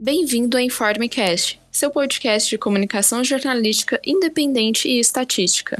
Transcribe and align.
Bem-vindo 0.00 0.56
ao 0.56 0.62
InformeCast, 0.62 1.60
seu 1.72 1.90
podcast 1.90 2.48
de 2.48 2.56
comunicação 2.56 3.24
jornalística 3.24 4.00
independente 4.06 4.86
e 4.86 5.00
estatística. 5.00 5.76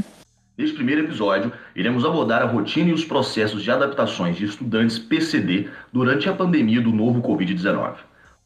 Neste 0.57 0.75
primeiro 0.75 1.03
episódio, 1.05 1.53
iremos 1.77 2.05
abordar 2.05 2.43
a 2.43 2.47
rotina 2.47 2.91
e 2.91 2.93
os 2.93 3.05
processos 3.05 3.63
de 3.63 3.71
adaptações 3.71 4.37
de 4.37 4.45
estudantes 4.45 4.99
PCD 4.99 5.69
durante 5.93 6.29
a 6.29 6.33
pandemia 6.33 6.81
do 6.81 6.91
novo 6.91 7.23
Covid-19. 7.23 7.95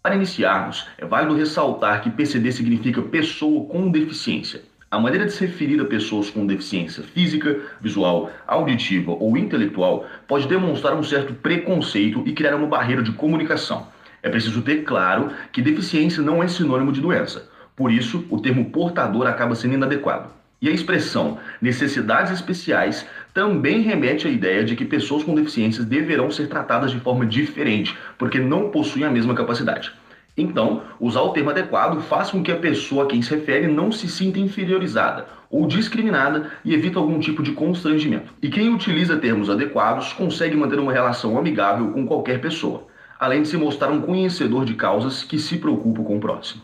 Para 0.03 0.15
iniciarmos, 0.15 0.87
é 0.99 1.07
válido 1.07 1.35
ressaltar 1.35 2.03
que 2.03 2.11
PCD 2.11 2.53
significa 2.53 3.01
pessoa 3.01 3.65
com 3.65 3.91
deficiência. 3.91 4.61
A 4.91 5.01
maneira 5.01 5.25
de 5.25 5.33
se 5.33 5.47
referir 5.47 5.81
a 5.81 5.87
pessoas 5.87 6.29
com 6.29 6.47
deficiência 6.47 7.03
física, 7.03 7.63
visual, 7.81 8.31
auditiva 8.47 9.13
ou 9.13 9.39
intelectual 9.39 10.05
pode 10.29 10.47
demonstrar 10.47 10.95
um 10.95 11.03
certo 11.03 11.33
preconceito 11.33 12.23
e 12.27 12.35
criar 12.35 12.57
uma 12.57 12.67
barreira 12.67 13.03
de 13.03 13.13
comunicação. 13.13 13.87
É 14.23 14.29
preciso 14.29 14.63
ter 14.63 14.85
claro 14.85 15.31
que 15.51 15.61
deficiência 15.61 16.23
não 16.23 16.43
é 16.43 16.49
sinônimo 16.49 16.93
de 16.93 17.01
doença. 17.01 17.49
Por 17.75 17.91
isso, 17.91 18.25
o 18.31 18.41
termo 18.41 18.67
portador 18.67 19.27
acaba 19.27 19.55
sendo 19.55 19.75
inadequado. 19.75 20.31
E 20.61 20.69
a 20.69 20.73
expressão 20.73 21.39
necessidades 21.61 22.31
especiais 22.31 23.05
também 23.35 23.81
remete 23.81 24.29
à 24.29 24.31
ideia 24.31 24.63
de 24.63 24.77
que 24.77 24.85
pessoas 24.85 25.25
com 25.25 25.35
deficiências 25.35 25.85
deverão 25.85 26.31
ser 26.31 26.47
tratadas 26.47 26.93
de 26.93 27.01
forma 27.01 27.27
diferente, 27.27 27.99
porque 28.17 28.39
não 28.39 28.71
possuem 28.71 29.05
a 29.05 29.11
mesma 29.11 29.35
capacidade. 29.35 29.93
Então, 30.37 30.83
usar 31.01 31.21
o 31.23 31.31
termo 31.31 31.51
adequado 31.51 32.01
faz 32.03 32.31
com 32.31 32.43
que 32.43 32.53
a 32.53 32.57
pessoa 32.57 33.05
a 33.05 33.07
quem 33.07 33.21
se 33.21 33.35
refere 33.35 33.67
não 33.67 33.91
se 33.91 34.09
sinta 34.09 34.39
inferiorizada 34.39 35.27
ou 35.51 35.67
discriminada 35.67 36.51
e 36.65 36.73
evita 36.73 36.99
algum 36.99 37.19
tipo 37.19 37.43
de 37.43 37.53
constrangimento. 37.53 38.33
E 38.41 38.49
quem 38.49 38.73
utiliza 38.73 39.17
termos 39.17 39.51
adequados 39.51 40.13
consegue 40.13 40.57
manter 40.57 40.79
uma 40.79 40.93
relação 40.93 41.37
amigável 41.37 41.91
com 41.91 42.07
qualquer 42.07 42.41
pessoa, 42.41 42.87
além 43.23 43.43
de 43.43 43.47
se 43.47 43.57
mostrar 43.57 43.93
um 43.93 44.03
conhecedor 44.03 44.65
de 44.65 44.75
causas 44.75 45.23
que 45.23 45.39
se 45.39 45.57
preocupa 45.57 46.03
com 46.03 46.17
o 46.17 46.21
próximo. 46.21 46.61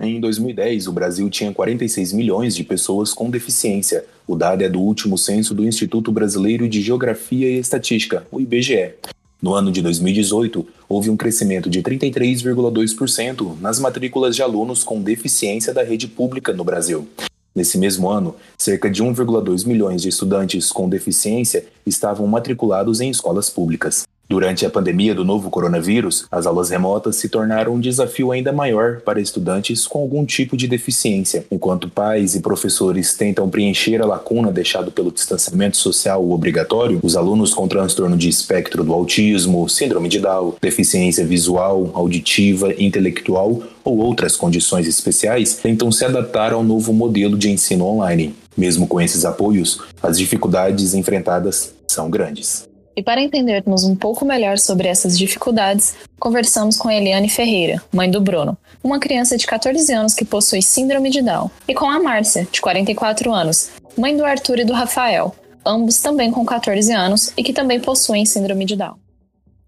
Em 0.00 0.18
2010, 0.18 0.86
o 0.86 0.92
Brasil 0.92 1.28
tinha 1.28 1.52
46 1.52 2.14
milhões 2.14 2.56
de 2.56 2.64
pessoas 2.64 3.12
com 3.12 3.28
deficiência. 3.28 4.06
O 4.26 4.34
dado 4.34 4.64
é 4.64 4.68
do 4.70 4.80
último 4.80 5.18
censo 5.18 5.54
do 5.54 5.66
Instituto 5.66 6.10
Brasileiro 6.10 6.66
de 6.66 6.80
Geografia 6.80 7.50
e 7.50 7.58
Estatística, 7.58 8.26
o 8.30 8.40
IBGE. 8.40 8.94
No 9.42 9.52
ano 9.52 9.70
de 9.70 9.82
2018, 9.82 10.66
houve 10.88 11.10
um 11.10 11.18
crescimento 11.18 11.68
de 11.68 11.82
33,2% 11.82 13.60
nas 13.60 13.78
matrículas 13.78 14.34
de 14.34 14.42
alunos 14.42 14.82
com 14.82 15.02
deficiência 15.02 15.74
da 15.74 15.82
rede 15.82 16.08
pública 16.08 16.54
no 16.54 16.64
Brasil. 16.64 17.06
Nesse 17.54 17.76
mesmo 17.76 18.08
ano, 18.08 18.34
cerca 18.56 18.88
de 18.88 19.04
1,2 19.04 19.66
milhões 19.66 20.00
de 20.00 20.08
estudantes 20.08 20.72
com 20.72 20.88
deficiência 20.88 21.66
estavam 21.84 22.26
matriculados 22.26 23.02
em 23.02 23.10
escolas 23.10 23.50
públicas. 23.50 24.06
Durante 24.28 24.66
a 24.66 24.70
pandemia 24.70 25.14
do 25.14 25.24
novo 25.24 25.48
coronavírus, 25.48 26.26
as 26.30 26.46
aulas 26.46 26.68
remotas 26.68 27.16
se 27.16 27.30
tornaram 27.30 27.72
um 27.72 27.80
desafio 27.80 28.30
ainda 28.30 28.52
maior 28.52 29.00
para 29.00 29.22
estudantes 29.22 29.86
com 29.86 30.00
algum 30.00 30.22
tipo 30.26 30.54
de 30.54 30.68
deficiência, 30.68 31.46
enquanto 31.50 31.88
pais 31.88 32.34
e 32.34 32.40
professores 32.40 33.14
tentam 33.14 33.48
preencher 33.48 34.02
a 34.02 34.06
lacuna 34.06 34.52
deixada 34.52 34.90
pelo 34.90 35.10
distanciamento 35.10 35.78
social 35.78 36.30
obrigatório. 36.30 37.00
Os 37.02 37.16
alunos 37.16 37.54
com 37.54 37.66
transtorno 37.66 38.18
de 38.18 38.28
espectro 38.28 38.84
do 38.84 38.92
autismo, 38.92 39.66
síndrome 39.66 40.10
de 40.10 40.20
Down, 40.20 40.56
deficiência 40.60 41.24
visual, 41.24 41.90
auditiva, 41.94 42.74
intelectual 42.76 43.62
ou 43.82 43.96
outras 43.96 44.36
condições 44.36 44.86
especiais 44.86 45.54
tentam 45.54 45.90
se 45.90 46.04
adaptar 46.04 46.52
ao 46.52 46.62
novo 46.62 46.92
modelo 46.92 47.38
de 47.38 47.50
ensino 47.50 47.86
online. 47.86 48.34
Mesmo 48.54 48.86
com 48.86 49.00
esses 49.00 49.24
apoios, 49.24 49.80
as 50.02 50.18
dificuldades 50.18 50.92
enfrentadas 50.92 51.72
são 51.86 52.10
grandes. 52.10 52.67
E 52.98 53.02
para 53.02 53.22
entendermos 53.22 53.84
um 53.84 53.94
pouco 53.94 54.24
melhor 54.24 54.58
sobre 54.58 54.88
essas 54.88 55.16
dificuldades, 55.16 55.94
conversamos 56.18 56.76
com 56.76 56.90
Eliane 56.90 57.28
Ferreira, 57.28 57.80
mãe 57.92 58.10
do 58.10 58.20
Bruno, 58.20 58.58
uma 58.82 58.98
criança 58.98 59.36
de 59.36 59.46
14 59.46 59.92
anos 59.92 60.14
que 60.14 60.24
possui 60.24 60.60
síndrome 60.60 61.08
de 61.08 61.22
Down, 61.22 61.48
e 61.68 61.74
com 61.74 61.88
a 61.88 62.02
Márcia, 62.02 62.48
de 62.50 62.60
44 62.60 63.32
anos, 63.32 63.70
mãe 63.96 64.16
do 64.16 64.24
Arthur 64.24 64.58
e 64.58 64.64
do 64.64 64.72
Rafael, 64.72 65.32
ambos 65.64 66.00
também 66.00 66.32
com 66.32 66.44
14 66.44 66.92
anos 66.92 67.32
e 67.36 67.44
que 67.44 67.52
também 67.52 67.78
possuem 67.78 68.26
síndrome 68.26 68.64
de 68.64 68.74
Down. 68.74 68.96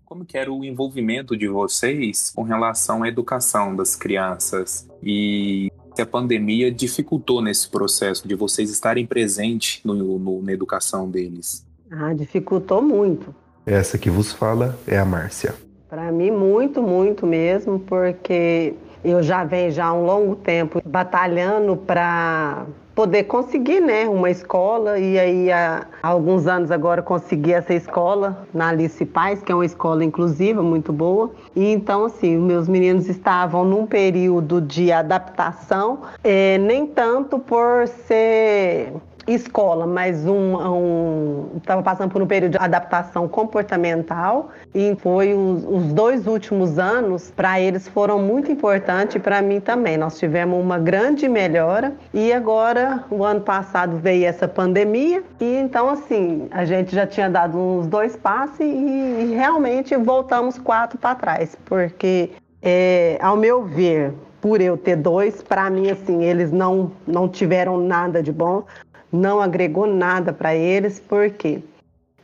Como 0.04 0.24
que 0.24 0.36
era 0.36 0.52
o 0.52 0.64
envolvimento 0.64 1.36
de 1.36 1.46
vocês 1.46 2.32
com 2.34 2.42
relação 2.42 3.04
à 3.04 3.08
educação 3.08 3.76
das 3.76 3.94
crianças 3.94 4.88
e 5.00 5.70
se 5.94 6.02
a 6.02 6.06
pandemia 6.06 6.68
dificultou 6.72 7.40
nesse 7.40 7.68
processo 7.68 8.26
de 8.26 8.34
vocês 8.34 8.70
estarem 8.70 9.06
presentes 9.06 9.80
no, 9.84 9.94
no, 10.18 10.42
na 10.42 10.52
educação 10.52 11.08
deles? 11.08 11.69
Ah, 11.90 12.12
dificultou 12.14 12.80
muito. 12.80 13.34
Essa 13.66 13.98
que 13.98 14.08
vos 14.08 14.32
fala 14.32 14.78
é 14.86 14.98
a 14.98 15.04
Márcia. 15.04 15.54
Para 15.88 16.12
mim, 16.12 16.30
muito, 16.30 16.82
muito 16.82 17.26
mesmo, 17.26 17.80
porque 17.80 18.74
eu 19.04 19.22
já 19.22 19.44
venho 19.44 19.72
já 19.72 19.86
há 19.86 19.92
um 19.92 20.04
longo 20.04 20.36
tempo 20.36 20.80
batalhando 20.84 21.76
para 21.76 22.66
poder 22.94 23.24
conseguir 23.24 23.80
né, 23.80 24.06
uma 24.06 24.30
escola 24.30 24.98
e 24.98 25.18
aí 25.18 25.50
há, 25.50 25.86
alguns 26.02 26.46
anos 26.46 26.70
agora 26.70 27.02
consegui 27.02 27.52
essa 27.52 27.72
escola 27.72 28.46
na 28.52 28.68
Alice 28.68 29.04
Paz, 29.06 29.42
que 29.42 29.50
é 29.50 29.54
uma 29.54 29.64
escola 29.64 30.04
inclusiva 30.04 30.62
muito 30.62 30.92
boa. 30.92 31.30
E 31.56 31.72
então 31.72 32.04
assim, 32.04 32.36
meus 32.36 32.68
meninos 32.68 33.08
estavam 33.08 33.64
num 33.64 33.86
período 33.86 34.60
de 34.60 34.92
adaptação, 34.92 36.00
é, 36.22 36.58
nem 36.58 36.86
tanto 36.86 37.38
por 37.38 37.88
ser 38.06 38.92
escola, 39.34 39.86
mas 39.86 40.26
um 40.26 41.48
estava 41.56 41.80
um, 41.80 41.82
passando 41.82 42.10
por 42.10 42.22
um 42.22 42.26
período 42.26 42.52
de 42.52 42.58
adaptação 42.58 43.28
comportamental 43.28 44.50
e 44.74 44.96
foi 45.00 45.34
os, 45.34 45.64
os 45.64 45.92
dois 45.92 46.26
últimos 46.26 46.78
anos 46.78 47.30
para 47.30 47.60
eles 47.60 47.88
foram 47.88 48.18
muito 48.18 48.50
importantes 48.50 49.20
para 49.20 49.40
mim 49.42 49.60
também. 49.60 49.96
Nós 49.96 50.18
tivemos 50.18 50.58
uma 50.58 50.78
grande 50.78 51.28
melhora 51.28 51.92
e 52.12 52.32
agora 52.32 53.04
o 53.10 53.24
ano 53.24 53.40
passado 53.40 53.96
veio 53.96 54.26
essa 54.26 54.48
pandemia 54.48 55.22
e 55.40 55.56
então 55.56 55.88
assim 55.88 56.48
a 56.50 56.64
gente 56.64 56.94
já 56.94 57.06
tinha 57.06 57.28
dado 57.28 57.58
uns 57.58 57.86
dois 57.86 58.16
passos 58.16 58.60
e, 58.60 58.64
e 58.64 59.34
realmente 59.34 59.96
voltamos 59.96 60.58
quatro 60.58 60.98
para 60.98 61.14
trás 61.14 61.56
porque 61.64 62.30
é, 62.62 63.18
ao 63.20 63.36
meu 63.36 63.64
ver 63.64 64.12
por 64.40 64.60
eu 64.60 64.76
ter 64.76 64.96
dois, 64.96 65.42
para 65.42 65.68
mim, 65.68 65.90
assim, 65.90 66.24
eles 66.24 66.50
não, 66.50 66.92
não 67.06 67.28
tiveram 67.28 67.78
nada 67.78 68.22
de 68.22 68.32
bom 68.32 68.64
não 69.12 69.40
agregou 69.40 69.86
nada 69.86 70.32
para 70.32 70.54
eles, 70.54 71.00
porque 71.00 71.62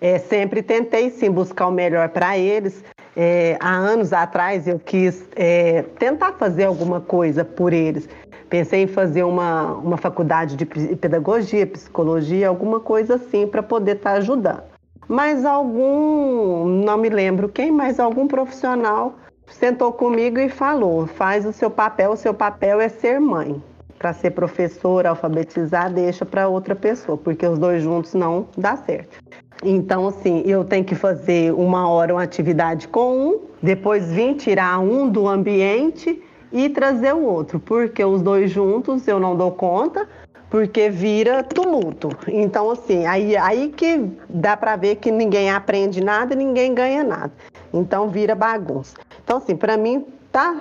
é, 0.00 0.18
sempre 0.18 0.62
tentei 0.62 1.10
sim 1.10 1.30
buscar 1.30 1.66
o 1.68 1.72
melhor 1.72 2.08
para 2.10 2.38
eles. 2.38 2.84
É, 3.16 3.56
há 3.60 3.74
anos 3.74 4.12
atrás 4.12 4.68
eu 4.68 4.78
quis 4.78 5.26
é, 5.34 5.82
tentar 5.98 6.32
fazer 6.32 6.64
alguma 6.64 7.00
coisa 7.00 7.44
por 7.44 7.72
eles. 7.72 8.08
Pensei 8.48 8.82
em 8.82 8.86
fazer 8.86 9.24
uma, 9.24 9.72
uma 9.74 9.96
faculdade 9.96 10.54
de 10.54 10.66
pedagogia, 10.66 11.66
psicologia, 11.66 12.48
alguma 12.48 12.78
coisa 12.78 13.16
assim 13.16 13.46
para 13.46 13.62
poder 13.62 13.96
estar 13.96 14.12
tá 14.12 14.16
ajudando. 14.18 14.62
Mas 15.08 15.44
algum, 15.44 16.66
não 16.66 16.98
me 16.98 17.08
lembro 17.08 17.48
quem, 17.48 17.70
mas 17.70 17.98
algum 17.98 18.28
profissional 18.28 19.14
sentou 19.46 19.92
comigo 19.92 20.38
e 20.38 20.48
falou: 20.48 21.06
faz 21.06 21.46
o 21.46 21.52
seu 21.52 21.70
papel, 21.70 22.12
o 22.12 22.16
seu 22.16 22.34
papel 22.34 22.80
é 22.80 22.88
ser 22.88 23.20
mãe 23.20 23.60
para 23.98 24.12
ser 24.12 24.30
professor, 24.32 25.06
alfabetizar, 25.06 25.92
deixa 25.92 26.24
para 26.24 26.48
outra 26.48 26.74
pessoa, 26.74 27.16
porque 27.16 27.46
os 27.46 27.58
dois 27.58 27.82
juntos 27.82 28.14
não 28.14 28.46
dá 28.56 28.76
certo. 28.76 29.18
Então, 29.64 30.06
assim, 30.06 30.42
eu 30.44 30.64
tenho 30.64 30.84
que 30.84 30.94
fazer 30.94 31.52
uma 31.52 31.88
hora 31.88 32.14
uma 32.14 32.22
atividade 32.22 32.88
com 32.88 33.18
um, 33.18 33.40
depois 33.62 34.12
vir 34.12 34.34
tirar 34.34 34.78
um 34.80 35.08
do 35.08 35.26
ambiente 35.26 36.22
e 36.52 36.68
trazer 36.68 37.14
o 37.14 37.22
outro, 37.22 37.58
porque 37.58 38.04
os 38.04 38.20
dois 38.20 38.50
juntos 38.50 39.08
eu 39.08 39.18
não 39.18 39.34
dou 39.34 39.50
conta, 39.50 40.06
porque 40.50 40.88
vira 40.90 41.42
tumulto. 41.42 42.10
Então, 42.28 42.70
assim, 42.70 43.06
aí, 43.06 43.36
aí 43.36 43.68
que 43.70 44.10
dá 44.28 44.56
para 44.56 44.76
ver 44.76 44.96
que 44.96 45.10
ninguém 45.10 45.50
aprende 45.50 46.02
nada 46.02 46.34
e 46.34 46.36
ninguém 46.36 46.74
ganha 46.74 47.02
nada. 47.02 47.32
Então, 47.72 48.08
vira 48.08 48.34
bagunça. 48.34 48.96
Então, 49.24 49.38
assim, 49.38 49.56
para 49.56 49.76
mim 49.76 50.06
tá 50.30 50.54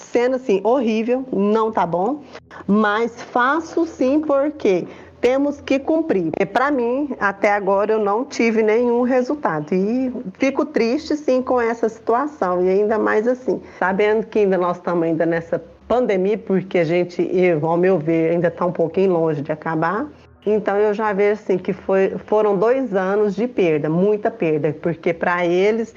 sendo 0.00 0.36
assim 0.36 0.60
horrível, 0.64 1.24
não 1.32 1.70
tá 1.70 1.86
bom, 1.86 2.22
mas 2.66 3.22
faço 3.22 3.86
sim 3.86 4.20
porque 4.20 4.86
temos 5.20 5.60
que 5.60 5.78
cumprir. 5.78 6.32
E 6.38 6.46
para 6.46 6.70
mim, 6.70 7.14
até 7.20 7.52
agora 7.52 7.92
eu 7.92 7.98
não 7.98 8.24
tive 8.24 8.62
nenhum 8.62 9.02
resultado 9.02 9.74
e 9.74 10.12
fico 10.38 10.64
triste 10.64 11.16
sim 11.16 11.42
com 11.42 11.60
essa 11.60 11.88
situação 11.88 12.64
e 12.64 12.68
ainda 12.68 12.98
mais 12.98 13.28
assim, 13.28 13.60
sabendo 13.78 14.26
que 14.26 14.40
ainda 14.40 14.56
nós 14.56 14.78
estamos 14.78 15.04
ainda 15.04 15.26
nessa 15.26 15.62
pandemia, 15.86 16.38
porque 16.38 16.78
a 16.78 16.84
gente, 16.84 17.28
ao 17.62 17.76
meu 17.76 17.98
ver, 17.98 18.30
ainda 18.30 18.48
está 18.48 18.64
um 18.64 18.72
pouquinho 18.72 19.12
longe 19.12 19.42
de 19.42 19.52
acabar. 19.52 20.06
Então 20.46 20.76
eu 20.76 20.94
já 20.94 21.12
vejo 21.12 21.40
assim 21.42 21.58
que 21.58 21.72
foi, 21.72 22.16
foram 22.26 22.56
dois 22.56 22.94
anos 22.94 23.34
de 23.36 23.46
perda, 23.46 23.88
muita 23.90 24.30
perda, 24.30 24.74
porque 24.80 25.12
para 25.12 25.44
eles 25.46 25.94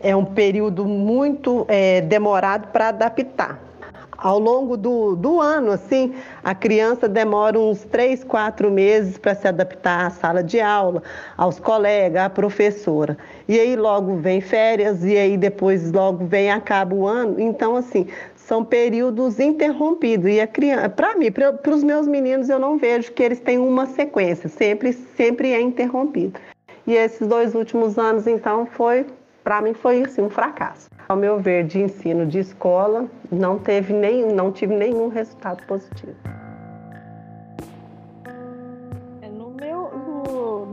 é 0.00 0.14
um 0.14 0.24
período 0.24 0.84
muito 0.84 1.64
é, 1.68 2.00
demorado 2.00 2.68
para 2.68 2.88
adaptar. 2.88 3.60
ao 4.18 4.38
longo 4.38 4.76
do, 4.76 5.14
do 5.14 5.40
ano, 5.40 5.70
assim, 5.72 6.14
a 6.42 6.54
criança 6.54 7.08
demora 7.08 7.58
uns 7.58 7.84
três, 7.84 8.24
quatro 8.24 8.70
meses 8.70 9.18
para 9.18 9.34
se 9.34 9.46
adaptar 9.46 10.06
à 10.06 10.10
sala 10.10 10.42
de 10.42 10.60
aula, 10.60 11.02
aos 11.36 11.60
colegas, 11.60 12.22
à 12.22 12.30
professora. 12.30 13.16
E 13.46 13.58
aí 13.60 13.76
logo 13.76 14.16
vem 14.16 14.40
férias, 14.40 15.04
e 15.04 15.16
aí 15.16 15.36
depois 15.36 15.92
logo 15.92 16.26
vem 16.26 16.50
acaba 16.50 16.94
o 16.94 17.06
ano. 17.06 17.38
Então, 17.38 17.76
assim, 17.76 18.06
são 18.46 18.64
períodos 18.64 19.40
interrompidos. 19.40 20.30
E 20.30 20.40
a 20.40 20.46
criança, 20.46 20.88
para 20.88 21.16
mim, 21.16 21.30
para 21.32 21.74
os 21.74 21.82
meus 21.82 22.06
meninos, 22.06 22.48
eu 22.48 22.58
não 22.58 22.78
vejo 22.78 23.12
que 23.12 23.22
eles 23.22 23.40
têm 23.40 23.58
uma 23.58 23.86
sequência, 23.86 24.48
sempre, 24.48 24.92
sempre 24.92 25.52
é 25.52 25.60
interrompido. 25.60 26.38
E 26.86 26.94
esses 26.94 27.26
dois 27.26 27.54
últimos 27.54 27.98
anos, 27.98 28.26
então, 28.28 28.64
foi, 28.64 29.04
para 29.42 29.60
mim, 29.60 29.74
foi 29.74 30.02
assim, 30.02 30.22
um 30.22 30.30
fracasso. 30.30 30.88
Ao 31.08 31.16
meu 31.16 31.38
ver, 31.40 31.64
de 31.64 31.80
ensino 31.80 32.24
de 32.24 32.38
escola, 32.38 33.06
não 33.30 33.58
teve 33.58 33.92
nenhum, 33.92 34.32
não 34.32 34.52
tive 34.52 34.74
nenhum 34.74 35.08
resultado 35.08 35.64
positivo. 35.66 36.14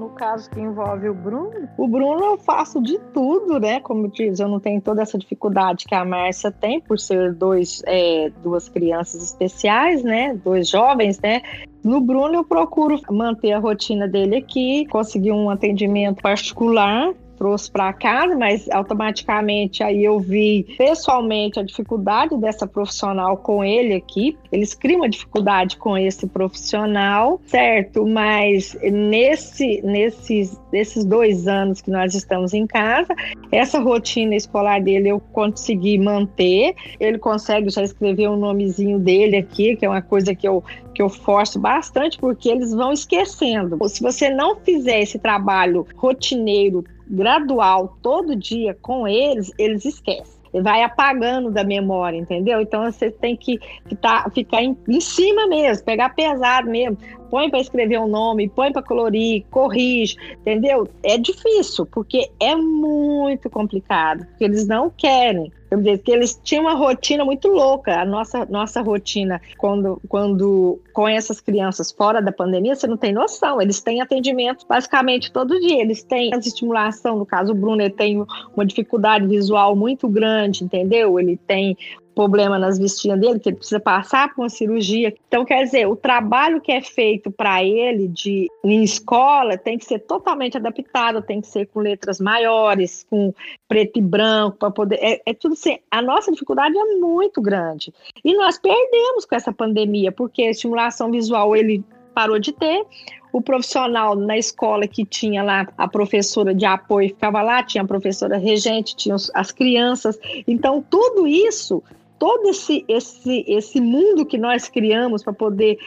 Caso 0.10 0.50
que 0.50 0.60
envolve 0.60 1.10
o 1.10 1.14
Bruno, 1.14 1.70
o 1.78 1.88
Bruno 1.88 2.24
eu 2.24 2.38
faço 2.38 2.82
de 2.82 3.00
tudo, 3.14 3.60
né? 3.60 3.80
Como 3.80 4.08
diz, 4.08 4.40
eu 4.40 4.48
não 4.48 4.60
tenho 4.60 4.82
toda 4.82 5.02
essa 5.02 5.18
dificuldade 5.18 5.86
que 5.86 5.96
a 5.96 6.06
Márcia 6.06 6.52
tem 6.52 6.80
por 6.80 7.00
ser 7.00 7.34
dois, 7.34 7.82
é, 7.86 8.32
duas 8.42 8.70
crianças 8.70 9.24
especiais, 9.24 10.04
né? 10.04 10.34
Dois 10.36 10.70
jovens, 10.70 11.20
né? 11.20 11.42
No 11.84 12.00
Bruno, 12.00 12.36
eu 12.36 12.44
procuro 12.46 13.00
manter 13.12 13.52
a 13.52 13.60
rotina 13.60 14.08
dele 14.08 14.38
aqui, 14.38 14.86
conseguir 14.88 15.32
um 15.32 15.50
atendimento 15.50 16.22
particular 16.22 17.14
trouxe 17.44 17.70
para 17.70 17.92
casa, 17.92 18.38
mas 18.38 18.70
automaticamente 18.70 19.84
aí 19.84 20.06
eu 20.06 20.18
vi 20.18 20.66
pessoalmente 20.78 21.60
a 21.60 21.64
dificuldade 21.64 22.38
dessa 22.38 22.66
profissional 22.66 23.36
com 23.36 23.62
ele 23.62 23.96
aqui. 23.96 24.38
Eles 24.50 24.74
criam 24.74 25.02
uma 25.02 25.10
dificuldade 25.10 25.76
com 25.76 25.98
esse 25.98 26.26
profissional, 26.26 27.42
certo? 27.46 28.08
Mas 28.08 28.78
nesse, 28.82 29.82
nesses, 29.82 30.58
nesses 30.72 31.04
dois 31.04 31.46
anos 31.46 31.82
que 31.82 31.92
nós 31.92 32.16
estamos 32.16 32.54
em 32.54 32.66
casa, 32.66 33.14
essa 33.52 33.78
rotina 33.78 34.36
escolar 34.36 34.82
dele 34.82 35.10
eu 35.10 35.20
consegui 35.20 35.98
manter. 35.98 36.74
Ele 36.98 37.18
consegue 37.18 37.70
já 37.70 37.84
escrever 37.84 38.30
o 38.30 38.38
nomezinho 38.38 39.00
dele 39.00 39.36
aqui, 39.36 39.76
que 39.76 39.86
é 39.86 39.90
uma 39.90 40.02
coisa 40.02 40.34
que 40.34 40.48
eu 40.48 40.64
que 40.94 41.02
eu 41.02 41.10
forço 41.10 41.60
bastante, 41.60 42.20
porque 42.20 42.50
eles 42.50 42.72
vão 42.72 42.94
esquecendo. 42.94 43.78
Se 43.90 44.02
você 44.02 44.30
não 44.30 44.58
fizer 44.58 45.02
esse 45.02 45.18
trabalho 45.18 45.88
rotineiro 45.96 46.86
gradual 47.14 47.98
todo 48.02 48.36
dia 48.36 48.76
com 48.82 49.08
eles, 49.08 49.52
eles 49.58 49.86
esquecem. 49.86 50.42
Vai 50.62 50.84
apagando 50.84 51.50
da 51.50 51.64
memória, 51.64 52.18
entendeu? 52.18 52.62
Então 52.62 52.84
você 52.84 53.10
tem 53.10 53.36
que, 53.36 53.58
que 53.88 53.96
tá, 53.96 54.30
ficar 54.34 54.62
em, 54.62 54.78
em 54.88 55.02
cima 55.02 55.48
mesmo, 55.48 55.84
pegar 55.84 56.10
pesado 56.10 56.70
mesmo. 56.70 56.98
Põe 57.32 57.50
para 57.50 57.60
escrever 57.60 58.00
um 58.00 58.08
nome, 58.08 58.50
põe 58.50 58.72
para 58.72 58.84
colorir, 58.84 59.44
corrige, 59.50 60.16
entendeu? 60.42 60.88
É 61.02 61.18
difícil, 61.18 61.88
porque 61.88 62.30
é 62.40 62.56
muito 62.56 63.50
complicado, 63.50 64.28
porque 64.28 64.44
eles 64.44 64.68
não 64.68 64.92
querem 64.92 65.52
que 65.82 66.12
eles 66.12 66.40
tinham 66.44 66.64
uma 66.64 66.74
rotina 66.74 67.26
muito 67.26 67.48
louca. 67.48 68.02
A 68.02 68.06
nossa, 68.06 68.46
nossa 68.46 68.82
rotina, 68.82 69.42
quando, 69.58 70.02
quando 70.08 70.80
com 70.94 71.08
essas 71.08 71.42
crianças 71.42 71.92
fora 71.92 72.22
da 72.22 72.32
pandemia, 72.32 72.76
você 72.76 72.88
não 72.88 72.98
tem 72.98 73.12
noção. 73.12 73.62
Eles 73.62 73.82
têm 73.82 74.02
atendimento 74.02 74.66
basicamente 74.68 75.32
todo 75.32 75.60
dia. 75.60 75.82
Eles 75.82 76.04
têm 76.04 76.34
as 76.34 76.46
estimulação, 76.46 77.18
no 77.18 77.26
caso, 77.26 77.52
o 77.52 77.56
Bruno 77.56 77.90
tem 77.90 78.26
uma 78.56 78.66
dificuldade 78.66 79.28
visual 79.28 79.76
muito 79.76 80.08
grande, 80.08 80.64
entendeu? 80.64 81.20
Ele 81.20 81.36
tem 81.36 81.78
problema 82.14 82.58
nas 82.58 82.78
vestinhas 82.78 83.20
dele, 83.20 83.40
que 83.40 83.50
ele 83.50 83.58
precisa 83.58 83.80
passar 83.80 84.34
por 84.34 84.44
uma 84.44 84.50
cirurgia. 84.50 85.14
Então, 85.28 85.44
quer 85.44 85.64
dizer, 85.64 85.88
o 85.88 85.96
trabalho 85.96 86.62
que 86.62 86.72
é 86.72 86.82
feito 86.82 87.32
para 87.32 87.64
ele 87.64 88.08
de 88.08 88.50
em 88.64 88.84
escola 88.84 89.58
tem 89.58 89.78
que 89.78 89.86
ser 89.86 90.00
totalmente 90.00 90.58
adaptado, 90.58 91.22
tem 91.22 91.42
que 91.42 91.48
ser 91.48 91.68
com 91.68 91.80
letras 91.80 92.20
maiores, 92.20 93.06
com 93.10 93.34
preto 93.68 94.00
e 94.00 94.02
branco, 94.02 94.58
para 94.58 94.72
poder. 94.72 95.00
É, 95.02 95.22
é, 95.26 95.34
tudo 95.34 95.54
assim. 95.54 95.78
A 95.90 96.02
nossa 96.02 96.32
dificuldade 96.32 96.78
é 96.78 96.96
muito 96.96 97.42
grande. 97.42 97.94
E 98.24 98.36
nós 98.36 98.58
perdemos 98.58 99.26
com 99.26 99.36
essa 99.36 99.52
pandemia, 99.52 100.12
porque 100.12 100.44
a 100.44 100.52
estimulação 100.52 101.12
visual 101.12 101.56
ele 101.56 101.84
parou 102.14 102.40
de 102.40 102.52
ter. 102.54 102.86
O 103.32 103.42
profissional 103.42 104.16
na 104.16 104.38
escola 104.38 104.88
que 104.88 105.04
tinha 105.04 105.42
lá 105.42 105.68
a 105.76 105.88
professora 105.88 106.54
de 106.54 106.66
apoio 106.66 107.10
ficava 107.10 107.42
lá, 107.42 107.64
tinha 107.64 107.84
a 107.84 107.88
professora 107.88 108.38
regente, 108.38 108.96
tinha 108.96 109.16
as 109.34 109.52
crianças. 109.52 110.20
Então, 110.48 110.86
tudo 110.88 111.26
isso 111.26 111.82
todo 112.20 112.50
esse, 112.50 112.86
esse, 112.88 113.44
esse 113.48 113.82
mundo 113.82 114.26
que 114.26 114.38
nós 114.38 114.70
criamos 114.70 115.24
para 115.24 115.34
poder 115.34 115.78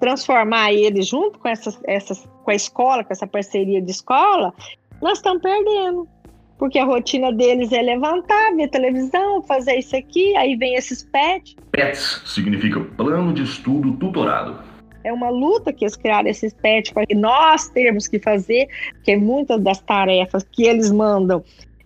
transformar 0.00 0.72
ele 0.72 1.02
junto 1.02 1.38
com, 1.38 1.48
essas, 1.48 1.78
essas, 1.84 2.26
com 2.42 2.50
a 2.50 2.54
escola, 2.54 3.04
com 3.04 3.12
essa 3.12 3.26
parceria 3.26 3.82
de 3.82 3.90
escola, 3.90 4.52
nós 5.00 5.18
estamos 5.18 5.42
perdendo. 5.42 6.08
Porque 6.58 6.78
a 6.78 6.84
rotina 6.84 7.32
deles 7.32 7.72
é 7.72 7.80
levantar, 7.80 8.54
ver 8.54 8.68
televisão, 8.68 9.42
fazer 9.42 9.76
isso 9.76 9.96
aqui, 9.96 10.36
aí 10.36 10.56
vem 10.56 10.74
esses 10.74 11.02
PET. 11.04 11.56
PETs 11.72 12.22
significa 12.26 12.80
Plano 12.80 13.32
de 13.32 13.44
Estudo 13.44 13.92
Tutorado. 13.92 14.62
É 15.02 15.10
uma 15.10 15.30
luta 15.30 15.72
que 15.72 15.84
eles 15.84 15.96
criaram 15.96 16.28
esses 16.28 16.52
PET 16.52 16.92
para 16.92 17.06
que 17.06 17.14
nós 17.14 17.68
temos 17.70 18.06
que 18.06 18.18
fazer, 18.18 18.68
porque 18.92 19.16
muitas 19.16 19.58
das 19.62 19.80
tarefas 19.80 20.46
que 20.52 20.64
eles 20.64 20.90
mandam 20.90 21.42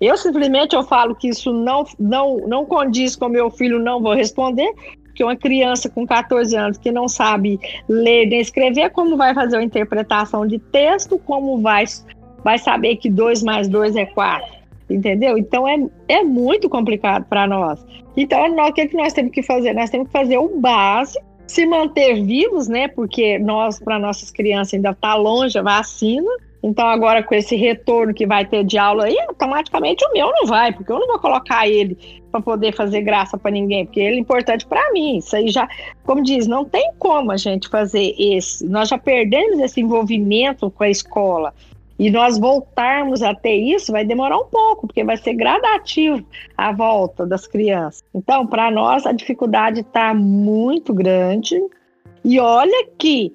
eu 0.06 0.17
simplesmente 0.17 0.75
eu 0.75 0.83
falo 0.83 1.15
que 1.15 1.29
isso 1.29 1.53
não, 1.53 1.85
não, 1.99 2.37
não 2.47 2.65
condiz 2.65 3.17
com 3.17 3.29
meu 3.29 3.51
filho, 3.51 3.79
não 3.79 4.01
vou 4.01 4.15
responder, 4.15 4.73
porque 5.05 5.23
uma 5.23 5.37
criança 5.37 5.89
com 5.89 6.06
14 6.06 6.56
anos 6.56 6.79
que 6.79 6.91
não 6.91 7.09
sabe 7.09 7.61
ler 7.89 8.27
nem 8.27 8.41
escrever, 8.41 8.91
como 8.91 9.17
vai 9.17 9.33
fazer 9.33 9.56
uma 9.56 9.65
interpretação 9.65 10.47
de 10.47 10.59
texto, 10.59 11.19
como 11.19 11.61
vai, 11.61 11.85
vai 12.43 12.59
saber 12.59 12.97
que 12.97 13.09
2 13.09 13.43
mais 13.43 13.69
2 13.69 13.95
é 13.95 14.06
4, 14.06 14.53
entendeu? 14.91 15.39
Então 15.39 15.69
é, 15.69 15.77
é 16.09 16.23
muito 16.25 16.69
complicado 16.69 17.25
para 17.27 17.47
nós. 17.47 17.85
Então, 18.17 18.49
nós, 18.55 18.71
o 18.71 18.73
que, 18.73 18.81
é 18.83 18.87
que 18.89 18.97
nós 18.97 19.12
temos 19.12 19.33
que 19.33 19.43
fazer? 19.43 19.73
Nós 19.73 19.91
temos 19.91 20.09
que 20.09 20.12
fazer 20.12 20.39
o 20.39 20.61
básico, 20.61 21.25
se 21.47 21.67
manter 21.67 22.23
vivos, 22.23 22.69
né? 22.69 22.89
Porque 22.89 23.39
nós, 23.39 23.79
para 23.79 23.99
nossas 23.99 24.31
crianças, 24.31 24.75
ainda 24.75 24.91
está 24.91 25.15
longe 25.15 25.59
a 25.59 25.62
vacina, 25.62 26.31
então, 26.66 26.88
agora 26.88 27.22
com 27.22 27.34
esse 27.34 27.56
retorno 27.56 28.14
que 28.14 28.26
vai 28.26 28.46
ter 28.46 28.64
de 28.64 28.78
aula 28.78 29.05
aí, 29.05 29.14
automaticamente 29.28 30.02
o 30.06 30.12
meu 30.14 30.28
não 30.28 30.46
vai, 30.46 30.72
porque 30.72 30.90
eu 30.90 30.99
não 30.99 31.06
vou 31.06 31.19
colocar 31.19 31.69
ele 31.69 32.25
para 32.32 32.40
poder 32.40 32.75
fazer 32.75 33.02
graça 33.02 33.37
para 33.37 33.50
ninguém, 33.50 33.84
porque 33.84 34.00
ele 34.00 34.16
é 34.16 34.19
importante 34.19 34.64
para 34.64 34.90
mim. 34.90 35.19
Isso 35.19 35.37
aí 35.37 35.49
já, 35.49 35.69
como 36.05 36.22
diz, 36.22 36.46
não 36.46 36.64
tem 36.64 36.90
como 36.99 37.31
a 37.32 37.37
gente 37.37 37.69
fazer 37.69 38.14
esse. 38.19 38.66
Nós 38.66 38.88
já 38.88 38.96
perdemos 38.96 39.61
esse 39.61 39.82
envolvimento 39.82 40.70
com 40.70 40.84
a 40.84 40.88
escola. 40.88 41.52
E 41.99 42.11
nós 42.11 42.38
voltarmos 42.38 43.22
a 43.22 43.34
ter 43.34 43.56
isso 43.56 43.92
vai 43.92 44.02
demorar 44.02 44.38
um 44.38 44.47
pouco, 44.47 44.87
porque 44.87 45.04
vai 45.04 45.18
ser 45.18 45.35
gradativo 45.35 46.25
a 46.56 46.73
volta 46.73 47.26
das 47.26 47.47
crianças. 47.47 48.02
Então, 48.14 48.47
para 48.47 48.71
nós, 48.71 49.04
a 49.04 49.12
dificuldade 49.12 49.80
está 49.80 50.14
muito 50.14 50.94
grande. 50.94 51.62
E 52.25 52.40
olha 52.40 52.87
que 52.99 53.35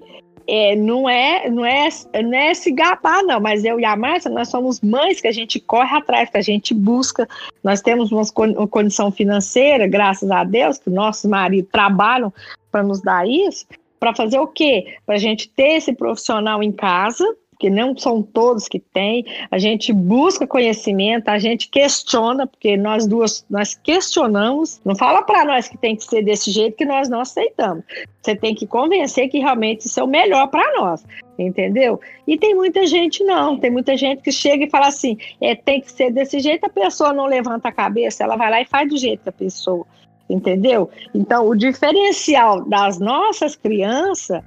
é, 0.50 0.76
não, 0.76 1.08
é, 1.08 1.50
não, 1.50 1.66
é, 1.66 1.90
não 2.24 2.38
é 2.38 2.54
se 2.54 2.72
gabar, 2.72 3.24
não, 3.24 3.40
mas 3.40 3.64
eu 3.64 3.80
e 3.80 3.86
a 3.86 3.96
Márcia, 3.96 4.32
nós 4.32 4.50
somos 4.50 4.82
mães 4.82 5.22
que 5.22 5.28
a 5.28 5.32
gente 5.32 5.60
corre 5.60 5.96
atrás, 5.96 6.30
que 6.30 6.38
a 6.38 6.42
gente 6.42 6.74
busca. 6.74 7.28
Nós 7.64 7.82
temos 7.82 8.12
uma, 8.12 8.24
uma 8.58 8.68
condição 8.68 9.12
financeira, 9.12 9.88
graças 9.88 10.30
a 10.32 10.44
Deus, 10.44 10.80
que 10.80 10.90
nossos 10.90 11.30
maridos 11.30 11.70
trabalham 11.72 12.34
para 12.72 12.82
nos 12.82 13.02
dar 13.02 13.28
isso, 13.28 13.66
para 14.00 14.16
fazer 14.16 14.40
o 14.40 14.48
quê? 14.48 14.98
Para 15.06 15.16
a 15.16 15.20
gente 15.20 15.50
ter 15.50 15.78
esse 15.78 15.94
profissional 15.94 16.64
em 16.64 16.72
casa, 16.72 17.24
porque 17.60 17.70
não 17.70 17.96
são 17.98 18.24
todos 18.24 18.70
que 18.70 18.80
têm. 18.80 19.26
A 19.52 19.60
gente 19.60 19.92
busca 19.92 20.48
conhecimento, 20.48 21.28
a 21.28 21.38
gente 21.38 21.70
questiona, 21.70 22.48
porque 22.48 22.78
nós 22.78 23.06
duas 23.06 23.46
nós 23.50 23.76
questionamos. 23.76 24.80
Não 24.86 24.96
fala 24.96 25.24
para 25.24 25.44
nós 25.44 25.68
que 25.68 25.78
tem 25.78 25.94
que 25.94 26.06
ser 26.06 26.24
desse 26.24 26.52
jeito 26.52 26.78
que 26.78 26.86
nós 26.86 27.10
não 27.10 27.20
aceitamos. 27.20 27.84
Você 28.22 28.34
tem 28.34 28.56
que 28.56 28.66
convencer 28.66 29.28
que 29.28 29.40
realmente 29.40 29.88
isso 29.88 30.00
é 30.00 30.04
o 30.04 30.08
melhor 30.08 30.48
para 30.48 30.80
nós, 30.80 31.06
entendeu? 31.38 32.00
E 32.26 32.38
tem 32.38 32.56
muita 32.56 32.88
gente 32.88 33.26
não, 33.26 33.60
tem 33.60 33.70
muita 33.70 33.98
gente 33.98 34.22
que 34.22 34.32
chega 34.32 34.64
e 34.64 34.70
fala 34.70 34.88
assim, 34.88 35.18
é 35.42 35.54
tem 35.54 35.82
que 35.82 35.92
ser 35.92 36.14
desse 36.14 36.40
jeito. 36.40 36.66
A 36.66 36.70
pessoa 36.70 37.12
não 37.12 37.26
levanta 37.26 37.68
a 37.68 37.74
cabeça, 37.74 38.24
ela 38.24 38.38
vai 38.38 38.50
lá 38.50 38.62
e 38.62 38.66
faz 38.66 38.88
do 38.88 38.98
jeito 38.98 39.26
da 39.26 39.34
pessoa 39.34 39.86
entendeu? 40.30 40.92
Então, 41.12 41.48
o 41.48 41.56
diferencial 41.56 42.64
das 42.64 43.00
nossas 43.00 43.56
crianças 43.56 44.44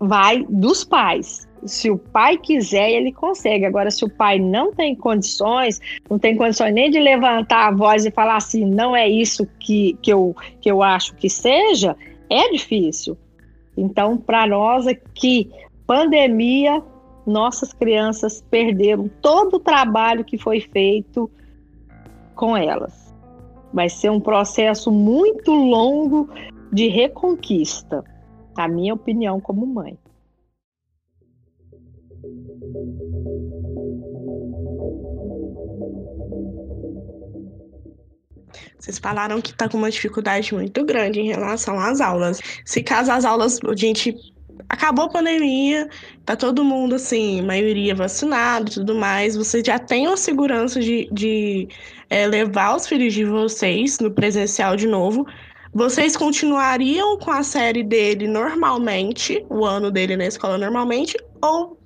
vai 0.00 0.44
dos 0.48 0.82
pais 0.82 1.48
se 1.64 1.90
o 1.90 1.98
pai 1.98 2.38
quiser, 2.38 2.90
ele 2.90 3.12
consegue. 3.12 3.64
Agora, 3.64 3.90
se 3.90 4.04
o 4.04 4.10
pai 4.10 4.38
não 4.38 4.72
tem 4.72 4.94
condições, 4.94 5.80
não 6.08 6.18
tem 6.18 6.36
condições 6.36 6.72
nem 6.72 6.90
de 6.90 6.98
levantar 6.98 7.68
a 7.68 7.70
voz 7.70 8.04
e 8.04 8.10
falar 8.10 8.36
assim, 8.36 8.64
não 8.64 8.94
é 8.94 9.08
isso 9.08 9.46
que, 9.58 9.96
que, 10.02 10.12
eu, 10.12 10.34
que 10.60 10.70
eu 10.70 10.82
acho 10.82 11.14
que 11.16 11.28
seja, 11.28 11.96
é 12.28 12.50
difícil. 12.50 13.16
Então, 13.76 14.16
para 14.16 14.46
nós 14.46 14.86
aqui, 14.86 15.50
pandemia, 15.86 16.82
nossas 17.26 17.72
crianças 17.72 18.42
perderam 18.50 19.08
todo 19.20 19.54
o 19.54 19.60
trabalho 19.60 20.24
que 20.24 20.38
foi 20.38 20.60
feito 20.60 21.30
com 22.34 22.56
elas. 22.56 23.14
Vai 23.72 23.88
ser 23.88 24.10
um 24.10 24.20
processo 24.20 24.90
muito 24.90 25.52
longo 25.52 26.28
de 26.72 26.88
reconquista. 26.88 28.04
A 28.56 28.66
minha 28.66 28.94
opinião 28.94 29.40
como 29.40 29.66
mãe. 29.66 29.96
Vocês 38.78 38.98
falaram 38.98 39.40
que 39.40 39.50
está 39.50 39.68
com 39.68 39.76
uma 39.76 39.90
dificuldade 39.90 40.54
muito 40.54 40.84
grande 40.84 41.20
em 41.20 41.28
relação 41.28 41.78
às 41.78 42.00
aulas. 42.00 42.40
Se 42.64 42.82
caso 42.82 43.12
as 43.12 43.24
aulas, 43.24 43.58
a 43.62 43.76
gente 43.76 44.16
acabou 44.68 45.04
a 45.04 45.08
pandemia, 45.08 45.88
tá 46.24 46.34
todo 46.34 46.64
mundo 46.64 46.94
assim, 46.94 47.42
maioria 47.42 47.94
vacinado 47.94 48.70
e 48.70 48.74
tudo 48.74 48.94
mais, 48.94 49.36
vocês 49.36 49.62
já 49.66 49.78
têm 49.78 50.06
a 50.06 50.16
segurança 50.16 50.80
de, 50.80 51.08
de 51.12 51.68
é, 52.08 52.26
levar 52.26 52.76
os 52.76 52.86
filhos 52.86 53.12
de 53.12 53.24
vocês 53.24 53.98
no 53.98 54.10
presencial 54.10 54.76
de 54.76 54.86
novo. 54.86 55.26
Vocês 55.72 56.16
continuariam 56.16 57.16
com 57.18 57.30
a 57.30 57.42
série 57.42 57.84
dele 57.84 58.26
normalmente, 58.26 59.44
o 59.48 59.64
ano 59.64 59.90
dele 59.90 60.16
na 60.16 60.26
escola 60.26 60.58
normalmente, 60.58 61.16
ou 61.42 61.79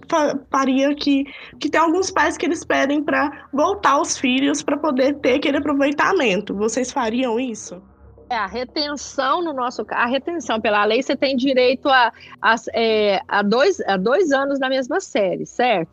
faria 0.50 0.94
que, 0.94 1.25
que 1.58 1.68
tem 1.68 1.80
alguns 1.80 2.11
pais 2.11 2.37
que 2.37 2.46
eles 2.46 2.64
pedem 2.64 3.02
para 3.02 3.46
voltar 3.52 4.00
os 4.00 4.16
filhos 4.16 4.62
para 4.62 4.76
poder 4.76 5.14
ter 5.20 5.37
aquele 5.37 5.58
aproveitamento. 5.58 6.54
Vocês 6.54 6.92
fariam 6.92 7.38
isso? 7.38 7.82
É, 8.30 8.37
a 8.37 8.46
retenção 8.46 9.42
no 9.42 9.52
nosso 9.52 9.84
a 9.90 10.06
retenção 10.06 10.61
pela 10.61 10.84
lei 10.84 11.02
você 11.02 11.14
tem 11.14 11.37
direito 11.37 11.88
a, 11.88 12.12
a, 12.40 12.56
é, 12.73 13.20
a, 13.28 13.42
dois, 13.42 13.80
a 13.80 13.96
dois 13.96 14.32
anos 14.32 14.58
na 14.58 14.68
mesma 14.68 15.00
série, 15.00 15.44
certo? 15.44 15.90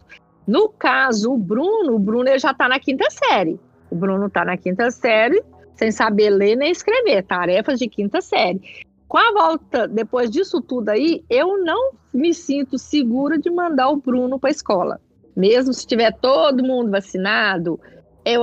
No 0.48 0.70
caso, 0.70 1.32
o 1.32 1.38
Bruno, 1.38 1.96
o 1.96 2.00
Bruno 2.00 2.30
ele 2.30 2.40
já 2.40 2.52
está 2.52 2.68
na 2.68 2.80
quinta 2.80 3.06
série. 3.10 3.60
O 3.90 3.96
Bruno 3.96 4.28
está 4.28 4.44
na 4.46 4.58
quinta 4.58 4.90
série, 4.90 5.44
sem 5.76 5.92
saber 5.92 6.30
ler 6.30 6.56
nem 6.56 6.72
escrever, 6.72 7.24
tarefas 7.24 7.78
de 7.78 7.88
quinta 7.88 8.22
série. 8.22 8.62
Com 9.12 9.18
a 9.18 9.34
volta, 9.34 9.90
depois 9.90 10.32
disso 10.32 10.62
tudo 10.62 10.88
aí, 10.88 11.22
eu 11.30 11.62
não 11.66 11.92
me 12.14 12.34
sinto 12.34 12.78
segura 12.78 13.38
de 13.38 13.52
mandar 13.52 13.90
o 13.90 13.98
Bruno 13.98 14.40
para 14.40 14.50
a 14.50 14.52
escola. 14.52 15.02
Mesmo 15.36 15.74
se 15.74 15.86
tiver 15.86 16.14
todo 16.14 16.64
mundo 16.64 16.90
vacinado, 16.90 17.78
eu, 18.24 18.40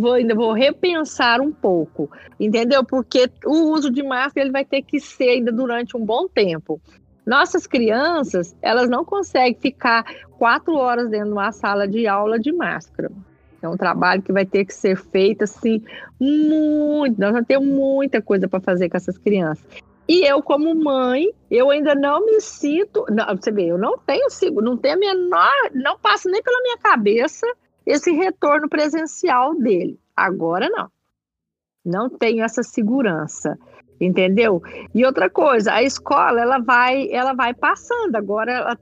vou, 0.00 0.14
ainda 0.14 0.34
vou 0.34 0.54
repensar 0.54 1.40
um 1.40 1.52
pouco, 1.52 2.10
entendeu? 2.40 2.84
Porque 2.84 3.30
o 3.46 3.70
uso 3.72 3.92
de 3.92 4.02
máscara 4.02 4.44
ele 4.44 4.50
vai 4.50 4.64
ter 4.64 4.82
que 4.82 4.98
ser 4.98 5.28
ainda 5.28 5.52
durante 5.52 5.96
um 5.96 6.04
bom 6.04 6.26
tempo. 6.26 6.80
Nossas 7.24 7.64
crianças, 7.64 8.56
elas 8.60 8.90
não 8.90 9.04
conseguem 9.04 9.54
ficar 9.54 10.04
quatro 10.36 10.74
horas 10.74 11.08
dentro 11.10 11.28
de 11.28 11.32
uma 11.32 11.52
sala 11.52 11.86
de 11.86 12.08
aula 12.08 12.40
de 12.40 12.50
máscara. 12.50 13.08
É 13.62 13.68
um 13.68 13.76
trabalho 13.76 14.20
que 14.20 14.32
vai 14.32 14.44
ter 14.44 14.64
que 14.64 14.74
ser 14.74 14.96
feito 14.96 15.44
assim, 15.44 15.80
muito. 16.18 17.20
Nós 17.20 17.30
vamos 17.30 17.46
ter 17.46 17.60
muita 17.60 18.20
coisa 18.20 18.48
para 18.48 18.58
fazer 18.58 18.88
com 18.88 18.96
essas 18.96 19.16
crianças. 19.16 19.64
E 20.12 20.26
eu, 20.26 20.42
como 20.42 20.74
mãe, 20.74 21.32
eu 21.50 21.70
ainda 21.70 21.94
não 21.94 22.22
me 22.26 22.38
sinto. 22.38 23.06
Não, 23.08 23.34
você 23.34 23.50
vê, 23.50 23.68
eu 23.68 23.78
não 23.78 23.96
tenho 23.96 24.26
não 24.60 24.76
tenho 24.76 24.96
a 24.96 24.98
menor. 24.98 25.50
Não 25.72 25.98
passa 25.98 26.28
nem 26.28 26.42
pela 26.42 26.60
minha 26.60 26.76
cabeça 26.76 27.46
esse 27.86 28.12
retorno 28.12 28.68
presencial 28.68 29.54
dele. 29.54 29.98
Agora 30.14 30.68
não. 30.68 30.90
Não 31.82 32.10
tenho 32.10 32.44
essa 32.44 32.62
segurança. 32.62 33.58
Entendeu? 33.98 34.60
E 34.94 35.02
outra 35.06 35.30
coisa, 35.30 35.72
a 35.72 35.82
escola 35.82 36.42
ela 36.42 36.58
vai, 36.58 37.10
ela 37.10 37.32
vai 37.32 37.54
passando. 37.54 38.14
Agora 38.14 38.52
ela, 38.52 38.78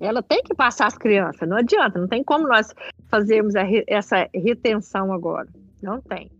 ela 0.00 0.22
tem 0.24 0.42
que 0.42 0.56
passar 0.56 0.88
as 0.88 0.98
crianças. 0.98 1.48
Não 1.48 1.56
adianta, 1.56 2.00
não 2.00 2.08
tem 2.08 2.24
como 2.24 2.48
nós 2.48 2.74
fazermos 3.08 3.54
essa 3.86 4.28
retenção 4.34 5.12
agora. 5.12 5.46
Não 5.80 6.00
tem. 6.00 6.32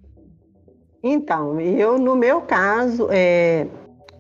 Então, 1.05 1.61
eu 1.61 1.99
no 1.99 2.17
meu 2.17 2.43
caso, 2.43 3.09
é, 3.11 3.69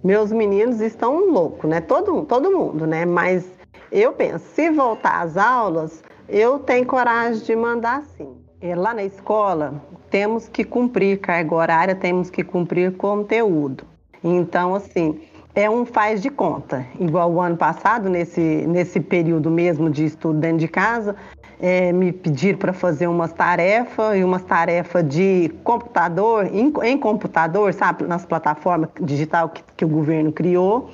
meus 0.02 0.32
meninos 0.32 0.80
estão 0.80 1.30
loucos, 1.30 1.68
né? 1.68 1.80
Todo, 1.80 2.22
todo 2.22 2.50
mundo, 2.50 2.86
né? 2.86 3.04
Mas 3.04 3.44
eu 3.90 4.12
penso, 4.12 4.44
se 4.54 4.70
voltar 4.70 5.22
às 5.22 5.36
aulas, 5.36 6.02
eu 6.28 6.58
tenho 6.58 6.86
coragem 6.86 7.42
de 7.42 7.54
mandar 7.54 8.02
sim. 8.16 8.36
É, 8.60 8.76
lá 8.76 8.94
na 8.94 9.02
escola, 9.02 9.82
temos 10.08 10.48
que 10.48 10.64
cumprir 10.64 11.18
carga 11.18 11.54
horária, 11.54 11.94
temos 11.94 12.30
que 12.30 12.44
cumprir 12.44 12.96
conteúdo. 12.96 13.84
Então, 14.22 14.74
assim, 14.74 15.20
é 15.54 15.68
um 15.68 15.84
faz 15.84 16.22
de 16.22 16.30
conta. 16.30 16.86
Igual 16.98 17.32
o 17.32 17.40
ano 17.40 17.56
passado, 17.56 18.08
nesse, 18.08 18.40
nesse 18.40 19.00
período 19.00 19.50
mesmo 19.50 19.90
de 19.90 20.04
estudo 20.04 20.38
dentro 20.38 20.58
de 20.58 20.68
casa, 20.68 21.16
é, 21.62 21.92
me 21.92 22.12
pedir 22.12 22.56
para 22.56 22.72
fazer 22.72 23.06
umas 23.06 23.32
tarefas 23.32 24.16
e 24.16 24.24
umas 24.24 24.42
tarefas 24.42 25.08
de 25.08 25.48
computador, 25.62 26.46
em, 26.52 26.72
em, 26.82 26.98
computador, 26.98 27.72
sabe, 27.72 28.02
nas 28.04 28.26
plataformas 28.26 28.90
digital 29.00 29.48
que, 29.48 29.62
que 29.76 29.84
o 29.84 29.88
governo 29.88 30.32
criou. 30.32 30.90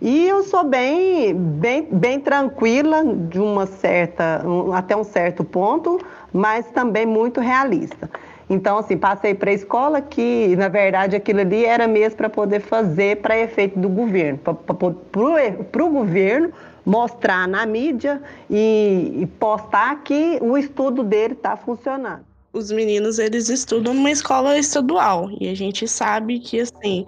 E 0.00 0.26
eu 0.26 0.42
sou 0.44 0.64
bem, 0.64 1.34
bem, 1.34 1.86
bem 1.92 2.20
tranquila 2.20 3.04
de 3.04 3.38
uma 3.38 3.66
certa, 3.66 4.42
um, 4.46 4.72
até 4.72 4.96
um 4.96 5.04
certo 5.04 5.44
ponto, 5.44 6.00
mas 6.32 6.66
também 6.70 7.04
muito 7.04 7.40
realista. 7.40 8.08
Então, 8.48 8.78
assim, 8.78 8.96
passei 8.96 9.34
para 9.34 9.50
a 9.50 9.52
escola 9.52 10.00
que, 10.00 10.56
na 10.56 10.68
verdade, 10.68 11.14
aquilo 11.14 11.40
ali 11.40 11.66
era 11.66 11.86
mesmo 11.86 12.16
para 12.16 12.30
poder 12.30 12.60
fazer 12.60 13.16
para 13.16 13.38
efeito 13.38 13.78
do 13.78 13.90
governo, 13.90 14.38
para 14.38 15.84
o 15.84 15.90
governo 15.90 16.50
mostrar 16.84 17.46
na 17.46 17.66
mídia 17.66 18.22
e, 18.50 19.20
e 19.22 19.26
postar 19.38 20.02
que 20.02 20.38
o 20.40 20.56
estudo 20.56 21.02
dele 21.02 21.34
está 21.34 21.56
funcionando. 21.56 22.24
Os 22.52 22.70
meninos, 22.70 23.18
eles 23.18 23.48
estudam 23.48 23.92
numa 23.94 24.10
escola 24.10 24.58
estadual 24.58 25.30
e 25.38 25.48
a 25.48 25.54
gente 25.54 25.86
sabe 25.86 26.38
que, 26.38 26.60
assim, 26.60 27.06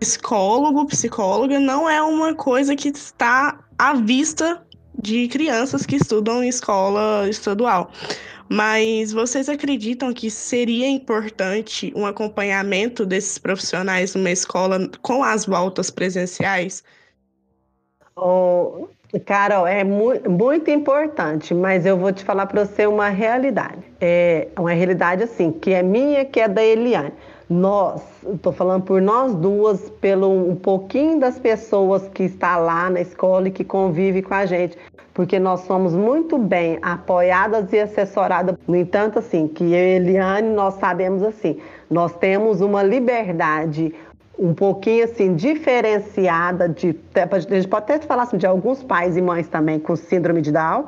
psicólogo, 0.00 0.86
psicóloga 0.86 1.58
não 1.60 1.88
é 1.88 2.02
uma 2.02 2.34
coisa 2.34 2.74
que 2.74 2.88
está 2.88 3.58
à 3.78 3.94
vista 3.94 4.62
de 5.00 5.28
crianças 5.28 5.86
que 5.86 5.96
estudam 5.96 6.42
em 6.42 6.48
escola 6.48 7.28
estadual. 7.28 7.90
Mas 8.48 9.12
vocês 9.12 9.48
acreditam 9.48 10.12
que 10.12 10.30
seria 10.30 10.88
importante 10.88 11.92
um 11.96 12.04
acompanhamento 12.04 13.06
desses 13.06 13.38
profissionais 13.38 14.14
numa 14.14 14.30
escola 14.30 14.90
com 15.00 15.24
as 15.24 15.46
voltas 15.46 15.90
presenciais? 15.90 16.84
Oh, 18.16 18.86
Carol, 19.26 19.66
é 19.66 19.82
mu 19.82 20.12
muito 20.28 20.70
importante, 20.70 21.52
mas 21.52 21.84
eu 21.84 21.96
vou 21.96 22.12
te 22.12 22.24
falar 22.24 22.46
para 22.46 22.64
você 22.64 22.86
uma 22.86 23.08
realidade. 23.08 23.82
É 24.00 24.48
uma 24.56 24.72
realidade 24.72 25.24
assim, 25.24 25.50
que 25.50 25.72
é 25.72 25.82
minha, 25.82 26.24
que 26.24 26.38
é 26.38 26.48
da 26.48 26.62
Eliane. 26.62 27.12
Nós, 27.50 28.02
estou 28.24 28.52
falando 28.52 28.84
por 28.84 29.02
nós 29.02 29.34
duas, 29.34 29.90
pelo 30.00 30.30
um 30.50 30.54
pouquinho 30.56 31.18
das 31.18 31.38
pessoas 31.38 32.08
que 32.08 32.22
está 32.22 32.56
lá 32.56 32.88
na 32.88 33.00
escola 33.00 33.48
e 33.48 33.50
que 33.50 33.64
convive 33.64 34.22
com 34.22 34.34
a 34.34 34.46
gente, 34.46 34.78
porque 35.12 35.38
nós 35.38 35.60
somos 35.60 35.94
muito 35.94 36.38
bem 36.38 36.78
apoiadas 36.80 37.72
e 37.72 37.80
assessoradas. 37.80 38.56
No 38.66 38.76
entanto, 38.76 39.18
assim, 39.18 39.48
que 39.48 39.64
eu 39.64 39.70
e 39.70 39.96
Eliane, 39.96 40.48
nós 40.50 40.74
sabemos 40.74 41.22
assim, 41.22 41.58
nós 41.90 42.14
temos 42.14 42.60
uma 42.60 42.82
liberdade 42.82 43.92
um 44.38 44.52
pouquinho 44.52 45.04
assim 45.04 45.34
diferenciada 45.34 46.68
de 46.68 46.98
a 47.14 47.38
gente 47.38 47.68
pode 47.68 47.84
até 47.84 48.00
falar 48.00 48.24
assim, 48.24 48.36
de 48.36 48.46
alguns 48.46 48.82
pais 48.82 49.16
e 49.16 49.22
mães 49.22 49.48
também 49.48 49.78
com 49.78 49.94
síndrome 49.94 50.42
de 50.42 50.50
Down 50.50 50.86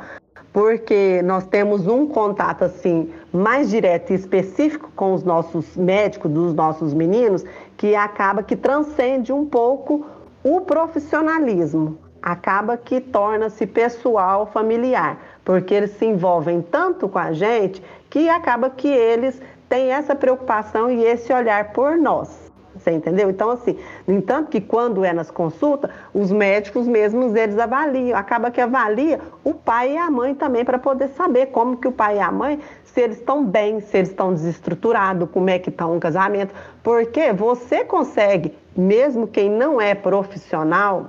porque 0.56 1.20
nós 1.22 1.46
temos 1.46 1.86
um 1.86 2.06
contato 2.06 2.64
assim 2.64 3.12
mais 3.30 3.68
direto 3.68 4.10
e 4.10 4.14
específico 4.14 4.90
com 4.96 5.12
os 5.12 5.22
nossos 5.22 5.76
médicos 5.76 6.30
dos 6.30 6.54
nossos 6.54 6.94
meninos 6.94 7.44
que 7.76 7.94
acaba 7.94 8.42
que 8.42 8.56
transcende 8.56 9.34
um 9.34 9.44
pouco 9.44 10.06
o 10.42 10.62
profissionalismo. 10.62 11.98
Acaba 12.22 12.76
que 12.78 13.02
torna-se 13.02 13.66
pessoal 13.66 14.46
familiar 14.46 15.18
porque 15.44 15.74
eles 15.74 15.90
se 15.90 16.06
envolvem 16.06 16.62
tanto 16.62 17.06
com 17.06 17.18
a 17.18 17.34
gente 17.34 17.82
que 18.08 18.26
acaba 18.30 18.70
que 18.70 18.88
eles 18.88 19.38
têm 19.68 19.92
essa 19.92 20.14
preocupação 20.14 20.90
e 20.90 21.04
esse 21.04 21.32
olhar 21.34 21.72
por 21.72 21.98
nós 21.98 22.45
você 22.86 22.92
entendeu? 22.92 23.28
Então, 23.28 23.50
assim, 23.50 23.76
no 24.06 24.14
entanto 24.14 24.48
que 24.48 24.60
quando 24.60 25.04
é 25.04 25.12
nas 25.12 25.28
consultas, 25.28 25.90
os 26.14 26.30
médicos 26.30 26.86
mesmos, 26.86 27.34
eles 27.34 27.58
avaliam. 27.58 28.16
Acaba 28.16 28.50
que 28.50 28.60
avalia 28.60 29.20
o 29.42 29.52
pai 29.52 29.94
e 29.94 29.98
a 29.98 30.08
mãe 30.08 30.34
também, 30.34 30.64
para 30.64 30.78
poder 30.78 31.08
saber 31.08 31.46
como 31.46 31.76
que 31.76 31.88
o 31.88 31.92
pai 31.92 32.18
e 32.18 32.20
a 32.20 32.30
mãe, 32.30 32.60
se 32.84 33.00
eles 33.00 33.18
estão 33.18 33.44
bem, 33.44 33.80
se 33.80 33.98
eles 33.98 34.10
estão 34.10 34.32
desestruturados, 34.32 35.28
como 35.30 35.50
é 35.50 35.58
que 35.58 35.68
está 35.68 35.86
um 35.86 35.98
casamento. 35.98 36.54
Porque 36.82 37.32
você 37.32 37.84
consegue, 37.84 38.56
mesmo 38.76 39.26
quem 39.26 39.50
não 39.50 39.80
é 39.80 39.92
profissional, 39.92 41.08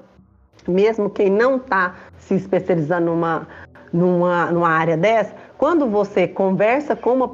mesmo 0.67 1.11
quem 1.11 1.29
não 1.29 1.57
está 1.57 1.95
se 2.17 2.33
especializando 2.33 3.05
numa, 3.05 3.47
numa, 3.93 4.51
numa 4.51 4.69
área 4.69 4.97
dessa, 4.97 5.33
quando 5.57 5.87
você 5.87 6.27
conversa 6.27 6.95
com 6.95 7.13
uma, 7.13 7.27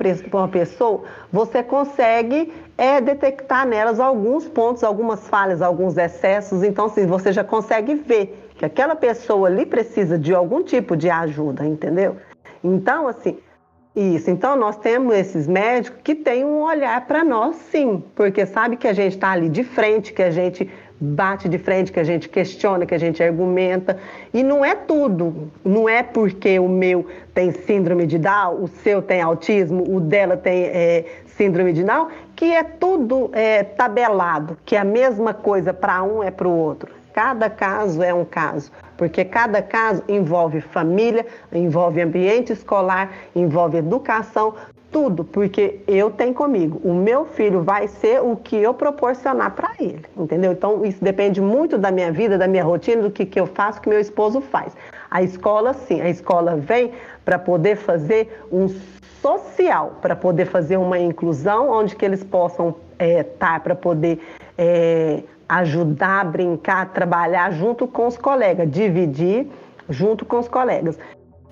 pessoa, 0.47 1.03
você 1.31 1.61
consegue 1.61 2.53
é, 2.77 3.01
detectar 3.01 3.67
nelas 3.67 3.99
alguns 3.99 4.47
pontos, 4.47 4.83
algumas 4.83 5.27
falhas, 5.27 5.61
alguns 5.61 5.97
excessos. 5.97 6.63
Então, 6.63 6.85
assim, 6.85 7.05
você 7.05 7.31
já 7.31 7.43
consegue 7.43 7.95
ver 7.95 8.51
que 8.55 8.65
aquela 8.65 8.95
pessoa 8.95 9.47
ali 9.47 9.65
precisa 9.65 10.17
de 10.17 10.33
algum 10.33 10.63
tipo 10.63 10.95
de 10.95 11.09
ajuda, 11.09 11.65
entendeu? 11.65 12.15
Então, 12.63 13.07
assim, 13.07 13.37
Isso, 13.95 14.31
então 14.31 14.55
nós 14.55 14.75
temos 14.77 15.13
esses 15.13 15.47
médicos 15.47 16.01
que 16.03 16.15
têm 16.15 16.43
um 16.43 16.63
olhar 16.63 17.05
para 17.05 17.23
nós, 17.23 17.55
sim, 17.71 18.03
porque 18.15 18.43
sabe 18.43 18.75
que 18.75 18.87
a 18.87 18.93
gente 18.93 19.13
está 19.13 19.29
ali 19.29 19.49
de 19.49 19.63
frente, 19.63 20.13
que 20.13 20.23
a 20.23 20.31
gente 20.31 20.67
bate 21.03 21.49
de 21.49 21.57
frente, 21.57 21.91
que 21.91 21.99
a 21.99 22.03
gente 22.03 22.29
questiona, 22.29 22.85
que 22.85 22.95
a 22.95 22.97
gente 22.97 23.21
argumenta. 23.21 23.97
E 24.33 24.41
não 24.41 24.63
é 24.63 24.73
tudo. 24.73 25.51
Não 25.63 25.87
é 25.87 26.01
porque 26.01 26.57
o 26.57 26.67
meu 26.67 27.05
tem 27.33 27.51
síndrome 27.51 28.07
de 28.07 28.17
Down, 28.17 28.63
o 28.63 28.67
seu 28.67 29.01
tem 29.01 29.21
autismo, 29.21 29.83
o 29.95 29.99
dela 29.99 30.37
tem 30.37 30.63
é, 30.65 31.05
síndrome 31.25 31.73
de 31.73 31.83
Down, 31.83 32.07
que 32.35 32.53
é 32.53 32.63
tudo 32.63 33.29
é, 33.33 33.63
tabelado, 33.63 34.57
que 34.65 34.75
é 34.75 34.79
a 34.79 34.85
mesma 34.85 35.33
coisa 35.33 35.73
para 35.73 36.01
um 36.03 36.23
é 36.23 36.31
para 36.31 36.47
o 36.47 36.55
outro. 36.55 36.91
Cada 37.13 37.49
caso 37.49 38.01
é 38.01 38.11
um 38.13 38.25
caso, 38.25 38.71
porque 38.97 39.25
cada 39.25 39.61
caso 39.61 40.03
envolve 40.07 40.61
família, 40.61 41.25
envolve 41.51 42.01
ambiente 42.01 42.53
escolar, 42.53 43.11
envolve 43.35 43.77
educação, 43.77 44.53
tudo, 44.93 45.23
porque 45.23 45.79
eu 45.87 46.11
tenho 46.11 46.35
comigo. 46.35 46.79
O 46.83 46.93
meu 46.93 47.25
filho 47.25 47.63
vai 47.63 47.87
ser 47.87 48.21
o 48.21 48.35
que 48.35 48.55
eu 48.55 48.73
proporcionar 48.73 49.51
para 49.51 49.71
ele, 49.79 50.05
entendeu? 50.15 50.51
Então, 50.51 50.85
isso 50.85 51.03
depende 51.03 51.41
muito 51.41 51.77
da 51.79 51.91
minha 51.91 52.11
vida, 52.11 52.37
da 52.37 52.47
minha 52.47 52.63
rotina, 52.63 53.01
do 53.01 53.09
que, 53.09 53.25
que 53.25 53.39
eu 53.39 53.47
faço, 53.47 53.81
que 53.81 53.89
meu 53.89 53.99
esposo 53.99 54.39
faz. 54.39 54.77
A 55.09 55.23
escola, 55.23 55.73
sim, 55.73 55.99
a 55.99 56.09
escola 56.09 56.55
vem 56.55 56.91
para 57.25 57.39
poder 57.39 57.75
fazer 57.75 58.45
um 58.51 58.69
social, 59.19 59.97
para 60.01 60.15
poder 60.15 60.45
fazer 60.45 60.77
uma 60.77 60.99
inclusão 60.99 61.69
onde 61.69 61.95
que 61.95 62.05
eles 62.05 62.23
possam 62.23 62.69
estar, 62.69 62.83
é, 62.99 63.23
tá, 63.23 63.59
para 63.59 63.75
poder 63.75 64.19
é, 64.57 65.23
ajudar, 65.47 66.25
brincar, 66.25 66.91
trabalhar 66.93 67.51
junto 67.51 67.87
com 67.87 68.07
os 68.07 68.17
colegas, 68.17 68.69
dividir 68.69 69.47
junto 69.89 70.25
com 70.25 70.39
os 70.39 70.47
colegas. 70.47 70.97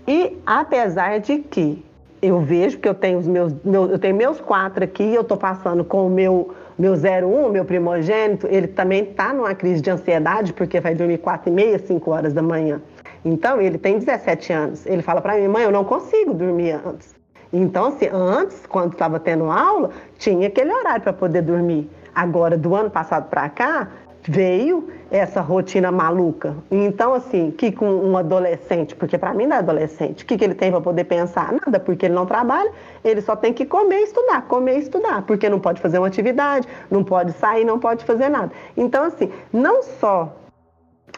E 0.07 0.37
apesar 0.45 1.19
de 1.19 1.39
que 1.39 1.83
eu 2.21 2.39
vejo 2.39 2.77
que 2.77 2.87
eu 2.87 2.93
tenho 2.93 3.17
os 3.17 3.27
meus, 3.27 3.53
meus 3.63 3.91
eu 3.91 3.99
tenho 3.99 4.15
meus 4.15 4.39
quatro 4.39 4.83
aqui, 4.83 5.13
eu 5.13 5.21
estou 5.21 5.37
passando 5.37 5.83
com 5.83 6.07
o 6.07 6.09
meu 6.09 6.53
meu 6.77 6.93
01, 6.93 7.49
meu 7.49 7.63
primogênito, 7.63 8.47
ele 8.49 8.65
também 8.67 9.03
está 9.03 9.33
numa 9.33 9.53
crise 9.53 9.81
de 9.81 9.91
ansiedade 9.91 10.51
porque 10.51 10.79
vai 10.79 10.95
dormir 10.95 11.19
quatro 11.19 11.51
e 11.51 11.53
meia, 11.53 11.77
cinco 11.77 12.09
horas 12.09 12.33
da 12.33 12.41
manhã. 12.41 12.81
Então 13.23 13.61
ele 13.61 13.77
tem 13.77 13.99
17 13.99 14.51
anos. 14.51 14.85
Ele 14.87 15.03
fala 15.03 15.21
para 15.21 15.35
mim, 15.35 15.47
mãe, 15.47 15.63
eu 15.63 15.71
não 15.71 15.83
consigo 15.83 16.33
dormir 16.33 16.71
antes. 16.71 17.13
Então 17.53 17.87
assim, 17.87 18.07
antes, 18.11 18.65
quando 18.65 18.93
estava 18.93 19.19
tendo 19.19 19.51
aula, 19.51 19.91
tinha 20.17 20.47
aquele 20.47 20.73
horário 20.73 21.03
para 21.03 21.13
poder 21.13 21.43
dormir. 21.43 21.87
Agora, 22.13 22.57
do 22.57 22.75
ano 22.75 22.89
passado 22.89 23.29
para 23.29 23.49
cá, 23.49 23.87
veio 24.23 24.89
essa 25.09 25.41
rotina 25.41 25.91
maluca. 25.91 26.55
Então, 26.69 27.13
assim, 27.13 27.51
que 27.51 27.71
com 27.71 27.89
um 27.89 28.17
adolescente, 28.17 28.95
porque 28.95 29.17
para 29.17 29.33
mim 29.33 29.45
não 29.45 29.55
é 29.55 29.59
adolescente, 29.59 30.23
o 30.23 30.27
que, 30.27 30.37
que 30.37 30.43
ele 30.43 30.53
tem 30.53 30.71
para 30.71 30.81
poder 30.81 31.03
pensar? 31.05 31.51
Nada, 31.51 31.79
porque 31.79 32.05
ele 32.05 32.13
não 32.13 32.25
trabalha, 32.25 32.71
ele 33.03 33.21
só 33.21 33.35
tem 33.35 33.53
que 33.53 33.65
comer 33.65 34.01
e 34.01 34.03
estudar, 34.03 34.43
comer 34.47 34.77
e 34.77 34.79
estudar, 34.79 35.23
porque 35.23 35.49
não 35.49 35.59
pode 35.59 35.81
fazer 35.81 35.97
uma 35.97 36.07
atividade, 36.07 36.67
não 36.89 37.03
pode 37.03 37.33
sair, 37.33 37.65
não 37.65 37.79
pode 37.79 38.05
fazer 38.05 38.29
nada. 38.29 38.51
Então, 38.77 39.03
assim, 39.03 39.31
não 39.51 39.83
só 39.83 40.35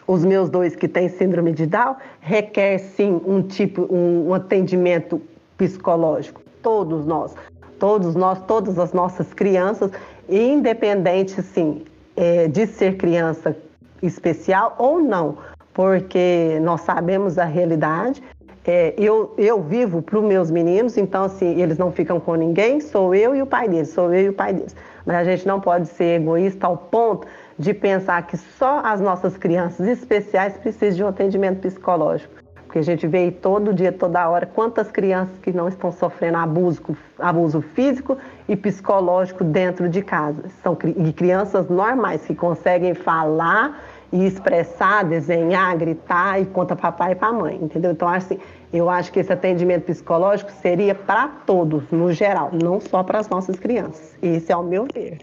os 0.06 0.24
meus 0.24 0.50
dois 0.50 0.74
que 0.74 0.88
têm 0.88 1.08
síndrome 1.08 1.52
de 1.52 1.66
Down 1.66 1.96
requer 2.20 2.78
sim 2.78 3.20
um 3.26 3.42
tipo, 3.42 3.82
um, 3.90 4.28
um 4.28 4.34
atendimento 4.34 5.20
psicológico. 5.56 6.42
Todos 6.62 7.06
nós, 7.06 7.34
todos 7.78 8.14
nós, 8.14 8.40
todas 8.46 8.78
as 8.78 8.92
nossas 8.92 9.32
crianças, 9.32 9.90
independente, 10.28 11.42
sim, 11.42 11.84
é, 12.16 12.48
de 12.48 12.66
ser 12.66 12.96
criança 12.96 13.56
especial 14.02 14.74
ou 14.78 15.00
não, 15.00 15.38
porque 15.72 16.58
nós 16.62 16.82
sabemos 16.82 17.38
a 17.38 17.44
realidade. 17.44 18.22
É, 18.66 18.94
eu, 18.96 19.34
eu 19.36 19.62
vivo 19.62 20.00
para 20.00 20.18
os 20.18 20.24
meus 20.24 20.50
meninos, 20.50 20.96
então 20.96 21.24
assim, 21.24 21.60
eles 21.60 21.76
não 21.76 21.92
ficam 21.92 22.18
com 22.18 22.34
ninguém, 22.34 22.80
sou 22.80 23.14
eu 23.14 23.34
e 23.34 23.42
o 23.42 23.46
pai 23.46 23.68
deles, 23.68 23.90
sou 23.90 24.12
eu 24.14 24.26
e 24.26 24.28
o 24.30 24.32
pai 24.32 24.54
deles. 24.54 24.74
Mas 25.04 25.16
a 25.16 25.24
gente 25.24 25.46
não 25.46 25.60
pode 25.60 25.88
ser 25.88 26.20
egoísta 26.20 26.66
ao 26.66 26.76
ponto 26.76 27.26
de 27.58 27.74
pensar 27.74 28.26
que 28.26 28.36
só 28.36 28.80
as 28.84 29.00
nossas 29.00 29.36
crianças 29.36 29.86
especiais 29.86 30.56
precisam 30.56 30.96
de 30.96 31.04
um 31.04 31.08
atendimento 31.08 31.60
psicológico. 31.60 32.43
Porque 32.74 32.90
a 32.90 32.92
gente 32.92 33.06
vê 33.06 33.30
todo 33.30 33.72
dia, 33.72 33.92
toda 33.92 34.28
hora, 34.28 34.46
quantas 34.46 34.90
crianças 34.90 35.38
que 35.38 35.52
não 35.52 35.68
estão 35.68 35.92
sofrendo 35.92 36.38
abuso, 36.38 36.82
abuso 37.20 37.60
físico 37.60 38.18
e 38.48 38.56
psicológico 38.56 39.44
dentro 39.44 39.88
de 39.88 40.02
casa. 40.02 40.42
São 40.60 40.76
e 40.96 41.12
crianças 41.12 41.68
normais 41.68 42.26
que 42.26 42.34
conseguem 42.34 42.92
falar 42.92 43.80
e 44.12 44.26
expressar, 44.26 45.04
desenhar, 45.04 45.76
gritar 45.76 46.42
e 46.42 46.46
conta 46.46 46.74
papai 46.74 47.12
e 47.12 47.14
para 47.14 47.32
mãe, 47.32 47.60
entendeu? 47.62 47.92
Então, 47.92 48.08
assim, 48.08 48.40
eu 48.72 48.90
acho 48.90 49.12
que 49.12 49.20
esse 49.20 49.32
atendimento 49.32 49.84
psicológico 49.84 50.50
seria 50.50 50.96
para 50.96 51.28
todos, 51.46 51.88
no 51.92 52.12
geral, 52.12 52.50
não 52.60 52.80
só 52.80 53.04
para 53.04 53.20
as 53.20 53.28
nossas 53.28 53.54
crianças. 53.56 54.16
Esse 54.20 54.50
é 54.50 54.56
o 54.56 54.64
meu 54.64 54.88
ver. 54.92 55.20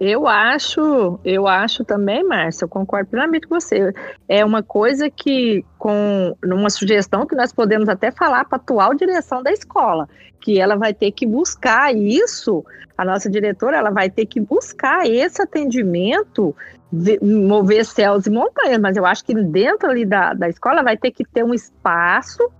Eu 0.00 0.26
acho, 0.26 1.20
eu 1.22 1.46
acho 1.46 1.84
também, 1.84 2.24
Márcia, 2.24 2.64
eu 2.64 2.68
concordo 2.70 3.10
plenamente 3.10 3.46
com 3.46 3.60
você. 3.60 3.92
É 4.26 4.42
uma 4.42 4.62
coisa 4.62 5.10
que, 5.10 5.62
com 5.78 6.34
uma 6.42 6.70
sugestão 6.70 7.26
que 7.26 7.36
nós 7.36 7.52
podemos 7.52 7.86
até 7.86 8.10
falar 8.10 8.46
para 8.46 8.56
a 8.56 8.60
atual 8.60 8.94
direção 8.94 9.42
da 9.42 9.52
escola, 9.52 10.08
que 10.40 10.58
ela 10.58 10.74
vai 10.74 10.94
ter 10.94 11.10
que 11.12 11.26
buscar 11.26 11.94
isso, 11.94 12.64
a 12.96 13.04
nossa 13.04 13.28
diretora, 13.28 13.76
ela 13.76 13.90
vai 13.90 14.08
ter 14.08 14.24
que 14.24 14.40
buscar 14.40 15.06
esse 15.06 15.42
atendimento, 15.42 16.56
mover 17.20 17.84
céus 17.84 18.26
e 18.26 18.30
montanhas, 18.30 18.78
mas 18.78 18.96
eu 18.96 19.04
acho 19.04 19.22
que 19.22 19.34
dentro 19.34 19.90
ali 19.90 20.06
da, 20.06 20.32
da 20.32 20.48
escola 20.48 20.82
vai 20.82 20.96
ter 20.96 21.10
que 21.10 21.26
ter 21.26 21.44
um 21.44 21.52
espaço 21.52 22.50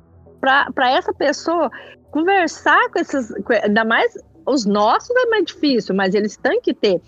para 0.43 0.91
essa 0.91 1.15
pessoa 1.15 1.71
conversar 2.11 2.91
com 2.91 2.99
esses, 2.99 3.33
ainda 3.63 3.83
mais 3.83 4.13
os 4.47 4.67
nossos 4.67 5.15
é 5.17 5.27
mais 5.27 5.45
difícil, 5.45 5.95
mas 5.95 6.15
eles 6.15 6.37
têm 6.37 6.61
que 6.61 6.75
ter 6.75 7.01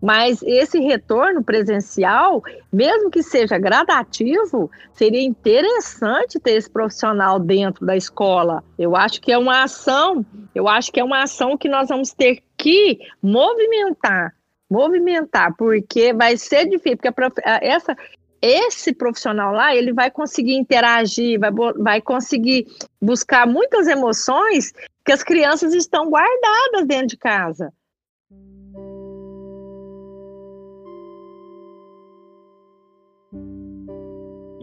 mas 0.00 0.42
esse 0.42 0.78
retorno 0.80 1.42
presencial, 1.44 2.42
mesmo 2.72 3.10
que 3.10 3.22
seja 3.22 3.58
gradativo, 3.58 4.70
seria 4.92 5.22
interessante 5.22 6.40
ter 6.40 6.52
esse 6.52 6.70
profissional 6.70 7.38
dentro 7.38 7.84
da 7.84 7.96
escola. 7.96 8.64
Eu 8.78 8.96
acho 8.96 9.20
que 9.20 9.30
é 9.30 9.38
uma 9.38 9.64
ação, 9.64 10.24
eu 10.54 10.66
acho 10.66 10.90
que 10.90 11.00
é 11.00 11.04
uma 11.04 11.22
ação 11.22 11.56
que 11.56 11.68
nós 11.68 11.88
vamos 11.88 12.12
ter 12.12 12.42
que 12.56 12.98
movimentar, 13.22 14.34
movimentar, 14.70 15.54
porque 15.56 16.12
vai 16.14 16.36
ser 16.36 16.66
difícil, 16.66 16.96
porque 16.96 17.40
essa 17.44 17.96
esse 18.42 18.94
profissional 18.94 19.52
lá, 19.52 19.76
ele 19.76 19.92
vai 19.92 20.10
conseguir 20.10 20.54
interagir, 20.54 21.38
vai, 21.38 21.50
vai 21.76 22.00
conseguir 22.00 22.66
buscar 23.00 23.46
muitas 23.46 23.86
emoções 23.86 24.72
que 25.04 25.12
as 25.12 25.22
crianças 25.22 25.74
estão 25.74 26.08
guardadas 26.08 26.86
dentro 26.86 27.08
de 27.08 27.16
casa. 27.18 27.70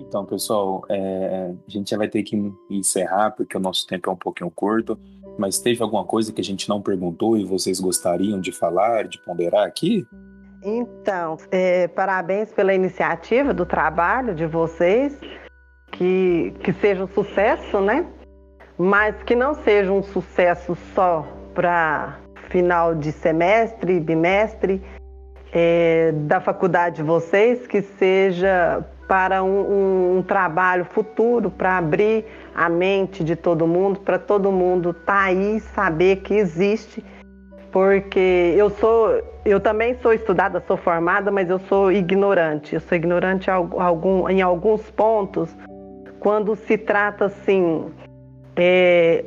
Então, 0.07 0.25
pessoal, 0.25 0.85
é, 0.89 1.51
a 1.67 1.69
gente 1.69 1.89
já 1.89 1.97
vai 1.97 2.07
ter 2.07 2.23
que 2.23 2.51
encerrar 2.69 3.31
porque 3.31 3.57
o 3.57 3.59
nosso 3.59 3.85
tempo 3.85 4.09
é 4.09 4.13
um 4.13 4.17
pouquinho 4.17 4.49
curto. 4.49 4.97
Mas 5.37 5.59
teve 5.59 5.83
alguma 5.83 6.03
coisa 6.03 6.31
que 6.31 6.41
a 6.41 6.43
gente 6.43 6.67
não 6.67 6.81
perguntou 6.81 7.37
e 7.37 7.45
vocês 7.45 7.79
gostariam 7.79 8.39
de 8.39 8.51
falar, 8.51 9.07
de 9.07 9.19
ponderar 9.23 9.67
aqui? 9.67 10.07
Então, 10.63 11.37
é, 11.51 11.87
parabéns 11.89 12.51
pela 12.51 12.73
iniciativa 12.73 13.53
do 13.53 13.65
trabalho 13.65 14.33
de 14.33 14.47
vocês, 14.47 15.19
que, 15.91 16.53
que 16.63 16.73
seja 16.73 17.03
um 17.03 17.07
sucesso, 17.07 17.79
né? 17.81 18.07
Mas 18.77 19.21
que 19.23 19.35
não 19.35 19.53
seja 19.53 19.91
um 19.91 20.01
sucesso 20.01 20.75
só 20.95 21.27
para 21.53 22.17
final 22.49 22.95
de 22.95 23.11
semestre, 23.11 23.99
bimestre 23.99 24.81
é, 25.51 26.11
da 26.13 26.39
faculdade 26.39 26.97
de 26.97 27.03
vocês, 27.03 27.67
que 27.67 27.81
seja 27.81 28.83
para 29.07 29.43
um, 29.43 29.47
um, 29.47 30.17
um 30.17 30.21
trabalho 30.21 30.85
futuro, 30.85 31.49
para 31.49 31.77
abrir 31.77 32.25
a 32.53 32.67
mente 32.67 33.23
de 33.23 33.35
todo 33.35 33.65
mundo, 33.65 34.01
para 34.01 34.19
todo 34.19 34.51
mundo 34.51 34.89
estar 34.91 35.05
tá 35.05 35.23
aí 35.23 35.59
saber 35.59 36.17
que 36.17 36.33
existe, 36.33 37.03
porque 37.71 38.53
eu 38.57 38.69
sou, 38.69 39.21
eu 39.45 39.59
também 39.59 39.95
sou 40.01 40.13
estudada, 40.13 40.61
sou 40.67 40.77
formada, 40.77 41.31
mas 41.31 41.49
eu 41.49 41.59
sou 41.59 41.91
ignorante. 41.91 42.75
Eu 42.75 42.81
sou 42.81 42.95
ignorante 42.97 43.49
em 44.29 44.41
alguns 44.41 44.89
pontos, 44.91 45.55
quando 46.19 46.55
se 46.55 46.77
trata 46.77 47.25
assim 47.25 47.85
é, 48.55 49.23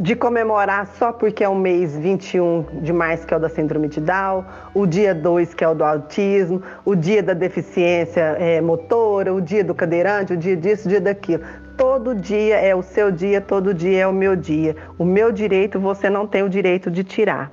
de 0.00 0.14
comemorar 0.14 0.86
só 0.96 1.12
porque 1.12 1.42
é 1.42 1.48
o 1.48 1.56
mês 1.56 1.96
21 1.96 2.80
de 2.82 2.92
março, 2.92 3.26
que 3.26 3.34
é 3.34 3.36
o 3.36 3.40
da 3.40 3.48
Síndrome 3.48 3.88
de 3.88 4.00
Down, 4.00 4.44
o 4.72 4.86
dia 4.86 5.12
2, 5.12 5.54
que 5.54 5.64
é 5.64 5.68
o 5.68 5.74
do 5.74 5.84
autismo, 5.84 6.62
o 6.84 6.94
dia 6.94 7.22
da 7.22 7.34
deficiência 7.34 8.36
é, 8.38 8.60
motora, 8.60 9.34
o 9.34 9.40
dia 9.40 9.64
do 9.64 9.74
cadeirante, 9.74 10.32
o 10.32 10.36
dia 10.36 10.56
disso, 10.56 10.86
o 10.86 10.88
dia 10.88 11.00
daquilo. 11.00 11.42
Todo 11.76 12.14
dia 12.14 12.56
é 12.56 12.74
o 12.74 12.82
seu 12.82 13.10
dia, 13.10 13.40
todo 13.40 13.74
dia 13.74 14.00
é 14.00 14.06
o 14.06 14.12
meu 14.12 14.36
dia. 14.36 14.76
O 14.98 15.04
meu 15.04 15.32
direito 15.32 15.80
você 15.80 16.08
não 16.08 16.26
tem 16.26 16.42
o 16.42 16.48
direito 16.48 16.90
de 16.90 17.02
tirar. 17.02 17.50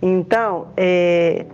Então, 0.00 0.68
é, 0.76 1.46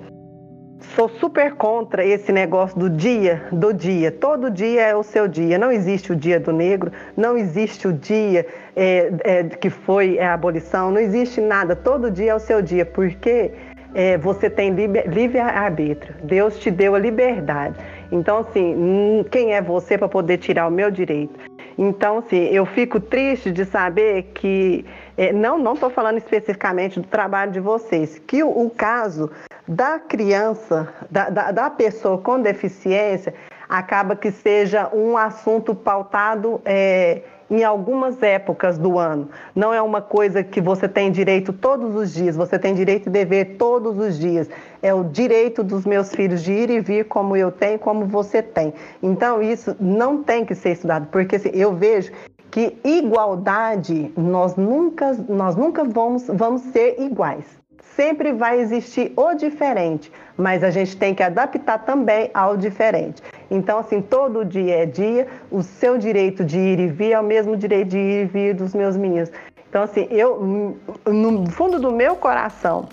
sou 0.94 1.08
super 1.08 1.54
contra 1.54 2.04
esse 2.04 2.32
negócio 2.32 2.78
do 2.78 2.88
dia, 2.88 3.46
do 3.52 3.72
dia. 3.72 4.10
Todo 4.10 4.50
dia 4.50 4.82
é 4.82 4.96
o 4.96 5.02
seu 5.02 5.28
dia. 5.28 5.58
Não 5.58 5.70
existe 5.70 6.12
o 6.12 6.16
dia 6.16 6.40
do 6.40 6.52
negro, 6.52 6.90
não 7.16 7.36
existe 7.36 7.86
o 7.86 7.92
dia 7.92 8.46
é, 8.78 9.12
é, 9.24 9.44
que 9.44 9.68
foi 9.68 10.20
a 10.20 10.34
abolição, 10.34 10.92
não 10.92 11.00
existe 11.00 11.40
nada. 11.40 11.74
Todo 11.74 12.12
dia 12.12 12.30
é 12.30 12.34
o 12.34 12.38
seu 12.38 12.62
dia, 12.62 12.86
porque 12.86 13.50
é, 13.92 14.16
você 14.16 14.48
tem 14.48 14.72
livre-arbítrio. 14.72 16.14
Deus 16.22 16.58
te 16.60 16.70
deu 16.70 16.94
a 16.94 16.98
liberdade. 16.98 17.76
Então, 18.12 18.38
assim, 18.38 19.24
quem 19.32 19.52
é 19.52 19.60
você 19.60 19.98
para 19.98 20.08
poder 20.08 20.38
tirar 20.38 20.68
o 20.68 20.70
meu 20.70 20.92
direito? 20.92 21.40
Então, 21.76 22.18
assim, 22.18 22.44
eu 22.44 22.64
fico 22.64 23.00
triste 23.00 23.50
de 23.50 23.64
saber 23.64 24.30
que, 24.34 24.84
é, 25.16 25.32
não 25.32 25.58
não 25.58 25.74
estou 25.74 25.90
falando 25.90 26.18
especificamente 26.18 27.00
do 27.00 27.06
trabalho 27.06 27.50
de 27.50 27.60
vocês, 27.60 28.18
que 28.26 28.42
o, 28.44 28.48
o 28.48 28.70
caso 28.70 29.30
da 29.66 29.98
criança, 29.98 30.88
da, 31.10 31.30
da, 31.30 31.50
da, 31.52 31.70
pessoa 31.70 32.18
com 32.18 32.40
deficiência, 32.40 33.34
acaba 33.68 34.16
que 34.16 34.30
seja 34.30 34.88
um 34.92 35.16
assunto 35.16 35.74
pautado 35.74 36.60
é, 36.64 37.22
em 37.50 37.64
algumas 37.64 38.22
épocas 38.22 38.78
do 38.78 38.98
ano. 38.98 39.28
Não 39.54 39.72
é 39.72 39.80
uma 39.80 40.00
coisa 40.00 40.42
que 40.42 40.60
você 40.60 40.88
tem 40.88 41.10
direito 41.10 41.52
todos 41.52 41.94
os 41.94 42.12
dias, 42.12 42.36
você 42.36 42.58
tem 42.58 42.74
direito 42.74 43.08
e 43.08 43.10
dever 43.10 43.56
todos 43.56 43.98
os 43.98 44.18
dias. 44.18 44.48
É 44.82 44.92
o 44.92 45.04
direito 45.04 45.62
dos 45.62 45.84
meus 45.84 46.14
filhos 46.14 46.42
de 46.42 46.52
ir 46.52 46.70
e 46.70 46.80
vir 46.80 47.06
como 47.06 47.36
eu 47.36 47.50
tenho, 47.50 47.78
como 47.78 48.06
você 48.06 48.42
tem. 48.42 48.72
Então, 49.02 49.42
isso 49.42 49.74
não 49.80 50.22
tem 50.22 50.44
que 50.44 50.54
ser 50.54 50.72
estudado, 50.72 51.08
porque 51.10 51.36
assim, 51.36 51.50
eu 51.52 51.74
vejo 51.74 52.12
que 52.50 52.76
igualdade, 52.84 54.12
nós 54.16 54.56
nunca, 54.56 55.16
nós 55.28 55.56
nunca 55.56 55.84
vamos, 55.84 56.26
vamos 56.28 56.62
ser 56.62 57.00
iguais 57.00 57.58
sempre 57.98 58.32
vai 58.32 58.60
existir 58.60 59.12
o 59.16 59.34
diferente, 59.34 60.12
mas 60.36 60.62
a 60.62 60.70
gente 60.70 60.96
tem 60.96 61.12
que 61.12 61.20
adaptar 61.20 61.78
também 61.78 62.30
ao 62.32 62.56
diferente. 62.56 63.20
Então, 63.50 63.78
assim, 63.78 64.02
todo 64.02 64.44
dia 64.44 64.82
é 64.82 64.86
dia, 64.86 65.26
o 65.50 65.62
seu 65.62 65.96
direito 65.96 66.44
de 66.44 66.58
ir 66.58 66.78
e 66.78 66.88
vir 66.88 67.12
é 67.12 67.20
o 67.20 67.24
mesmo 67.24 67.56
direito 67.56 67.88
de 67.88 67.98
ir 67.98 68.22
e 68.22 68.26
vir 68.26 68.54
dos 68.54 68.74
meus 68.74 68.96
meninos. 68.96 69.30
Então, 69.68 69.82
assim, 69.82 70.06
eu, 70.10 70.76
no 71.06 71.50
fundo 71.50 71.78
do 71.78 71.92
meu 71.92 72.16
coração, 72.16 72.88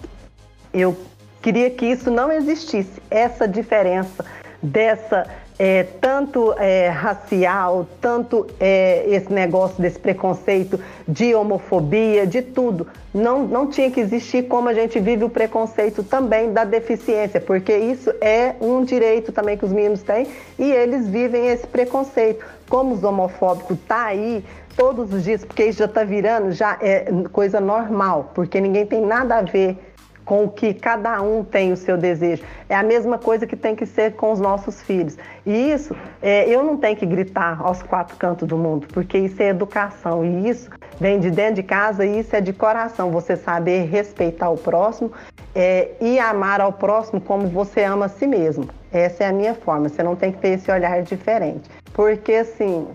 eu 0.74 0.96
queria 1.42 1.70
que 1.70 1.86
isso 1.86 2.10
não 2.10 2.32
existisse, 2.32 3.02
essa 3.10 3.48
diferença 3.48 4.26
dessa 4.62 5.28
é, 5.58 5.84
tanto 6.02 6.54
é, 6.58 6.90
racial, 6.90 7.88
tanto 8.02 8.46
é, 8.60 9.06
esse 9.08 9.32
negócio 9.32 9.82
desse 9.82 9.98
preconceito 9.98 10.80
de 11.08 11.34
homofobia, 11.34 12.28
de 12.28 12.42
tudo. 12.42 12.88
Não, 13.14 13.48
não 13.48 13.68
tinha 13.68 13.90
que 13.90 14.00
existir 14.00 14.48
como 14.48 14.68
a 14.68 14.74
gente 14.74 15.00
vive 15.00 15.24
o 15.24 15.30
preconceito 15.30 16.04
também 16.04 16.52
da 16.52 16.66
deficiência, 16.66 17.40
porque 17.40 17.76
isso 17.76 18.14
é 18.20 18.56
um 18.60 18.84
direito 18.84 19.32
também 19.32 19.58
que 19.58 19.66
os 19.66 19.72
meninos 19.72 20.02
têm 20.04 20.28
e 20.60 20.72
eles 20.72 21.08
vivem 21.08 21.48
esse 21.48 21.66
preconceito. 21.66 22.46
Como 22.68 22.94
os 22.94 23.04
homofóbicos 23.04 23.78
tá 23.88 24.06
aí 24.06 24.44
todos 24.76 25.14
os 25.14 25.24
dias, 25.24 25.46
porque 25.46 25.66
isso 25.66 25.80
já 25.80 25.86
está 25.86 26.04
virando 26.04 26.52
já 26.52 26.78
é 26.82 27.06
coisa 27.32 27.62
normal, 27.62 28.32
porque 28.36 28.60
ninguém 28.60 28.86
tem 28.86 29.02
nada 29.02 29.38
a 29.38 29.42
ver 29.42 29.95
com 30.26 30.44
o 30.44 30.50
que 30.50 30.74
cada 30.74 31.22
um 31.22 31.44
tem 31.44 31.72
o 31.72 31.78
seu 31.78 31.96
desejo. 31.96 32.44
É 32.68 32.76
a 32.76 32.84
mesma 32.84 33.18
coisa 33.18 33.46
que 33.46 33.56
tem 33.56 33.76
que 33.76 33.86
ser 33.86 34.14
com 34.14 34.32
os 34.32 34.40
nossos 34.40 34.82
filhos. 34.82 35.18
E 35.46 35.72
isso, 35.72 35.96
é, 36.22 36.50
eu 36.50 36.64
não 36.64 36.76
tenho 36.78 36.98
que 36.98 37.06
gritar 37.06 37.62
aos 37.62 37.84
quatro 37.84 38.18
cantos 38.18 38.48
do 38.48 38.58
mundo, 38.58 38.88
porque 38.92 39.18
isso 39.18 39.42
é 39.42 39.50
educação. 39.50 40.26
E 40.26 40.50
isso 40.50 40.70
vem 41.00 41.20
de 41.20 41.30
dentro 41.30 41.56
de 41.56 41.64
casa 41.64 42.06
e 42.06 42.20
isso 42.20 42.36
é 42.36 42.42
de 42.42 42.52
coração. 42.52 43.12
Você 43.12 43.36
saber 43.36 43.86
respeitar 43.86 44.50
o 44.50 44.58
próximo 44.58 45.12
é, 45.54 45.92
e 46.02 46.18
amar 46.18 46.60
ao 46.60 46.74
próximo 46.74 47.22
como 47.22 47.48
você 47.48 47.84
ama 47.84 48.08
a 48.08 48.10
si 48.10 48.26
mesmo. 48.26 48.68
Essa 48.92 49.26
é 49.26 49.28
a 49.28 49.34
minha 49.34 49.54
forma. 49.54 49.88
Você 49.88 50.02
não 50.02 50.16
tem 50.16 50.32
que 50.32 50.40
ter 50.40 50.50
esse 50.50 50.72
olhar 50.72 51.04
diferente. 51.04 51.70
Porque, 51.94 52.34
assim, 52.34 52.88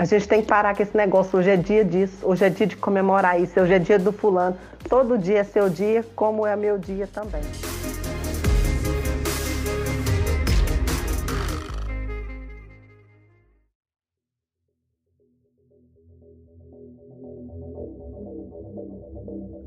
a 0.00 0.04
gente 0.06 0.26
tem 0.26 0.40
que 0.40 0.48
parar 0.48 0.74
com 0.74 0.82
esse 0.82 0.96
negócio. 0.96 1.38
Hoje 1.38 1.50
é 1.50 1.56
dia 1.58 1.84
disso, 1.84 2.26
hoje 2.26 2.42
é 2.42 2.48
dia 2.48 2.66
de 2.66 2.74
comemorar 2.74 3.38
isso, 3.38 3.60
hoje 3.60 3.74
é 3.74 3.78
dia 3.78 3.98
do 3.98 4.10
fulano. 4.10 4.56
Todo 4.88 5.18
dia 5.18 5.40
é 5.40 5.44
seu 5.44 5.68
dia, 5.68 6.02
como 6.16 6.46
é 6.46 6.56
meu 6.56 6.78
dia 6.78 7.06
também. 7.06 7.42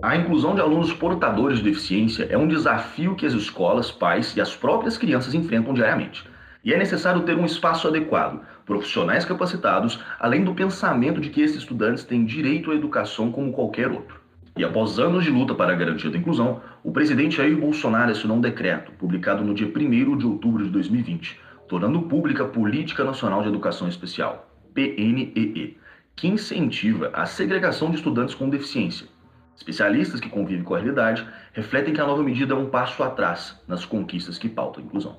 A 0.01 0.17
inclusão 0.17 0.55
de 0.55 0.61
alunos 0.61 0.91
portadores 0.91 1.59
de 1.59 1.65
deficiência 1.65 2.27
é 2.27 2.35
um 2.35 2.47
desafio 2.47 3.15
que 3.15 3.27
as 3.27 3.33
escolas, 3.33 3.91
pais 3.91 4.35
e 4.35 4.41
as 4.41 4.55
próprias 4.55 4.97
crianças 4.97 5.35
enfrentam 5.35 5.75
diariamente. 5.75 6.27
E 6.63 6.73
é 6.73 6.77
necessário 6.77 7.21
ter 7.23 7.37
um 7.37 7.45
espaço 7.45 7.87
adequado, 7.87 8.41
profissionais 8.65 9.25
capacitados, 9.25 9.99
além 10.19 10.43
do 10.43 10.53
pensamento 10.53 11.19
de 11.19 11.29
que 11.29 11.41
esses 11.41 11.57
estudantes 11.57 12.03
têm 12.03 12.25
direito 12.25 12.71
à 12.71 12.75
educação 12.75 13.31
como 13.31 13.51
qualquer 13.51 13.91
outro. 13.91 14.21
E 14.55 14.63
após 14.63 14.99
anos 14.99 15.23
de 15.23 15.31
luta 15.31 15.55
para 15.55 15.73
a 15.73 15.75
garantia 15.75 16.11
da 16.11 16.17
inclusão, 16.17 16.61
o 16.83 16.91
presidente 16.91 17.37
Jair 17.37 17.57
Bolsonaro 17.57 18.11
assinou 18.11 18.37
um 18.37 18.41
decreto, 18.41 18.91
publicado 18.93 19.43
no 19.43 19.53
dia 19.53 19.67
1 19.67 20.17
de 20.17 20.27
outubro 20.27 20.63
de 20.63 20.69
2020, 20.69 21.39
tornando 21.67 22.03
pública 22.03 22.43
a 22.43 22.47
Política 22.47 23.03
Nacional 23.03 23.41
de 23.41 23.47
Educação 23.47 23.87
Especial, 23.87 24.47
PNEE, 24.73 25.77
que 26.15 26.27
incentiva 26.27 27.09
a 27.13 27.25
segregação 27.25 27.89
de 27.89 27.95
estudantes 27.95 28.35
com 28.35 28.47
deficiência. 28.47 29.07
Especialistas 29.55 30.19
que 30.19 30.29
convivem 30.29 30.63
com 30.63 30.75
a 30.75 30.77
realidade 30.77 31.27
refletem 31.53 31.93
que 31.93 32.01
a 32.01 32.05
nova 32.05 32.21
medida 32.21 32.53
é 32.53 32.57
um 32.57 32.69
passo 32.69 33.01
atrás 33.01 33.59
nas 33.67 33.85
conquistas 33.85 34.37
que 34.37 34.49
pautam 34.49 34.83
a 34.83 34.85
inclusão. 34.85 35.17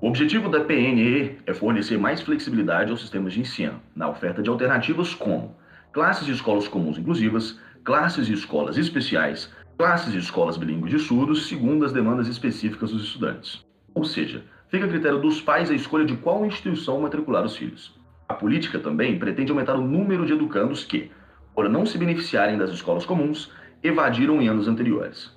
O 0.00 0.08
objetivo 0.08 0.48
da 0.48 0.60
PNE 0.60 1.38
é 1.46 1.54
fornecer 1.54 1.98
mais 1.98 2.20
flexibilidade 2.20 2.90
aos 2.90 3.00
sistemas 3.00 3.32
de 3.32 3.40
ensino, 3.40 3.80
na 3.94 4.08
oferta 4.08 4.42
de 4.42 4.50
alternativas 4.50 5.14
como 5.14 5.56
classes 5.92 6.26
de 6.26 6.32
escolas 6.32 6.68
comuns 6.68 6.98
inclusivas, 6.98 7.58
classes 7.84 8.26
de 8.26 8.34
escolas 8.34 8.76
especiais, 8.76 9.50
classes 9.78 10.12
de 10.12 10.18
escolas 10.18 10.56
bilíngues 10.56 10.90
de 10.90 10.98
surdos, 10.98 11.46
segundo 11.46 11.84
as 11.84 11.92
demandas 11.92 12.28
específicas 12.28 12.90
dos 12.90 13.04
estudantes. 13.04 13.64
Ou 13.94 14.04
seja, 14.04 14.44
fica 14.68 14.84
a 14.84 14.88
critério 14.88 15.20
dos 15.20 15.40
pais 15.40 15.70
a 15.70 15.74
escolha 15.74 16.04
de 16.04 16.16
qual 16.16 16.44
instituição 16.44 17.00
matricular 17.00 17.44
os 17.44 17.56
filhos. 17.56 17.94
A 18.28 18.34
política 18.34 18.78
também 18.78 19.18
pretende 19.18 19.52
aumentar 19.52 19.76
o 19.76 19.86
número 19.86 20.26
de 20.26 20.32
educandos 20.32 20.84
que, 20.84 21.10
por 21.54 21.68
não 21.68 21.86
se 21.86 21.96
beneficiarem 21.96 22.58
das 22.58 22.70
escolas 22.70 23.06
comuns, 23.06 23.50
evadiram 23.82 24.42
em 24.42 24.48
anos 24.48 24.66
anteriores. 24.66 25.32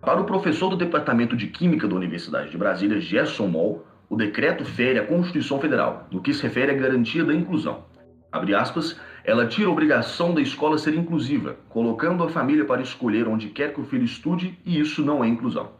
Para 0.00 0.20
o 0.20 0.24
professor 0.24 0.70
do 0.70 0.76
Departamento 0.76 1.36
de 1.36 1.46
Química 1.46 1.86
da 1.86 1.94
Universidade 1.94 2.50
de 2.50 2.58
Brasília, 2.58 3.00
Gerson 3.00 3.46
Moll, 3.46 3.86
o 4.10 4.16
decreto 4.16 4.64
fere 4.64 4.98
a 4.98 5.06
Constituição 5.06 5.60
Federal, 5.60 6.08
no 6.10 6.20
que 6.20 6.34
se 6.34 6.42
refere 6.42 6.72
à 6.72 6.74
garantia 6.74 7.24
da 7.24 7.32
inclusão. 7.32 7.84
Abre 8.32 8.56
aspas, 8.56 8.96
ela 9.24 9.46
tira 9.46 9.68
a 9.68 9.72
obrigação 9.72 10.34
da 10.34 10.40
escola 10.40 10.76
ser 10.78 10.94
inclusiva, 10.94 11.56
colocando 11.68 12.24
a 12.24 12.28
família 12.28 12.64
para 12.64 12.82
escolher 12.82 13.28
onde 13.28 13.50
quer 13.50 13.72
que 13.72 13.80
o 13.80 13.84
filho 13.84 14.04
estude, 14.04 14.58
e 14.66 14.80
isso 14.80 15.04
não 15.04 15.22
é 15.22 15.28
inclusão. 15.28 15.70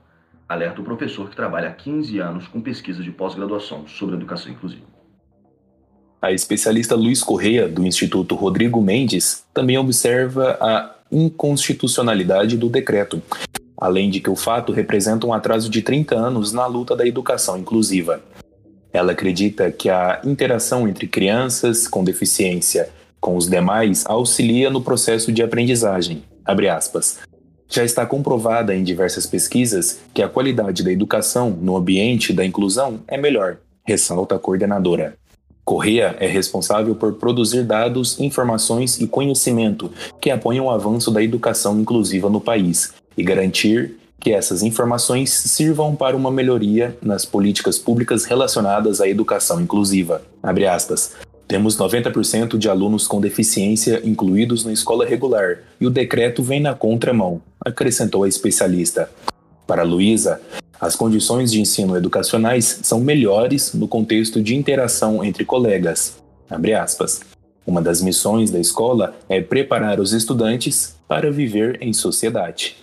Alerta 0.49 0.81
o 0.81 0.85
professor 0.85 1.29
que 1.29 1.35
trabalha 1.35 1.71
há 1.71 1.73
15 1.73 2.19
anos 2.21 2.47
com 2.47 2.61
pesquisa 2.61 3.03
de 3.03 3.11
pós-graduação 3.11 3.88
sobre 3.88 4.14
educação 4.14 4.53
inclusiva. 4.53 4.87
A 6.23 6.31
especialista 6.31 6.95
Luiz 6.95 7.25
Correia, 7.25 7.69
do 7.69 7.85
Instituto 7.85 8.37
Rodrigo 8.37 8.81
Mendes, 8.81 9.45
também 9.53 9.77
observa 9.77 10.57
a 10.61 10.95
inconstitucionalidade 11.11 12.57
do 12.57 12.69
decreto, 12.69 13.21
além 13.81 14.11
de 14.11 14.21
que 14.21 14.29
o 14.29 14.37
fato 14.37 14.73
representa 14.73 15.27
um 15.27 15.33
atraso 15.33 15.71
de 15.71 15.81
30 15.81 16.14
anos 16.14 16.53
na 16.53 16.66
luta 16.66 16.95
da 16.95 17.07
educação 17.07 17.57
inclusiva. 17.57 18.21
Ela 18.93 19.12
acredita 19.12 19.71
que 19.71 19.88
a 19.88 20.21
interação 20.25 20.87
entre 20.87 21.07
crianças 21.07 21.88
com 21.88 22.05
deficiência 22.05 22.90
com 23.21 23.37
os 23.37 23.49
demais 23.49 24.05
auxilia 24.07 24.71
no 24.71 24.83
processo 24.83 25.33
de 25.33 25.43
aprendizagem. 25.43 26.25
Já 27.69 27.85
está 27.85 28.05
comprovada 28.05 28.75
em 28.75 28.83
diversas 28.83 29.27
pesquisas 29.27 30.01
que 30.12 30.23
a 30.23 30.29
qualidade 30.29 30.83
da 30.83 30.90
educação 30.90 31.51
no 31.51 31.77
ambiente 31.77 32.33
da 32.33 32.45
inclusão 32.45 33.01
é 33.07 33.16
melhor, 33.16 33.59
ressalta 33.87 34.35
a 34.35 34.38
coordenadora. 34.38 35.14
Correia 35.64 36.16
é 36.19 36.27
responsável 36.27 36.97
por 36.97 37.12
produzir 37.12 37.62
dados, 37.62 38.19
informações 38.19 38.99
e 38.99 39.07
conhecimento 39.07 39.93
que 40.21 40.31
apoiam 40.31 40.66
o 40.66 40.71
avanço 40.71 41.12
da 41.12 41.23
educação 41.23 41.79
inclusiva 41.79 42.29
no 42.29 42.40
país 42.40 42.93
e 43.16 43.23
garantir 43.23 43.96
que 44.20 44.33
essas 44.33 44.62
informações 44.62 45.31
sirvam 45.31 45.96
para 45.96 46.16
uma 46.16 46.31
melhoria 46.31 46.96
nas 47.03 47.25
políticas 47.25 47.79
públicas 47.79 48.25
relacionadas 48.25 49.01
à 49.01 49.09
educação 49.09 49.61
inclusiva. 49.61 50.23
Temos 51.49 51.77
90% 51.77 52.57
de 52.57 52.68
alunos 52.68 53.09
com 53.09 53.20
deficiência 53.20 54.01
incluídos 54.05 54.64
na 54.64 54.73
escola 54.73 55.05
regular 55.05 55.59
e 55.81 55.87
o 55.87 55.90
decreto 55.90 56.42
vem 56.42 56.61
na 56.61 56.75
contramão, 56.75 57.42
acrescentou 57.64 58.23
a 58.23 58.29
especialista. 58.29 59.11
Para 59.66 59.83
Luísa, 59.83 60.40
as 60.81 60.94
condições 60.94 61.51
de 61.51 61.61
ensino 61.61 61.96
educacionais 61.96 62.81
são 62.83 63.01
melhores 63.01 63.75
no 63.75 63.88
contexto 63.88 64.40
de 64.42 64.55
interação 64.55 65.25
entre 65.25 65.44
colegas. 65.44 66.18
Uma 67.66 67.83
das 67.83 68.01
missões 68.01 68.51
da 68.51 68.59
escola 68.59 69.14
é 69.29 69.40
preparar 69.40 70.01
os 70.01 70.12
estudantes 70.12 70.96
para 71.07 71.31
viver 71.31 71.79
em 71.81 71.92
sociedade. 71.92 72.77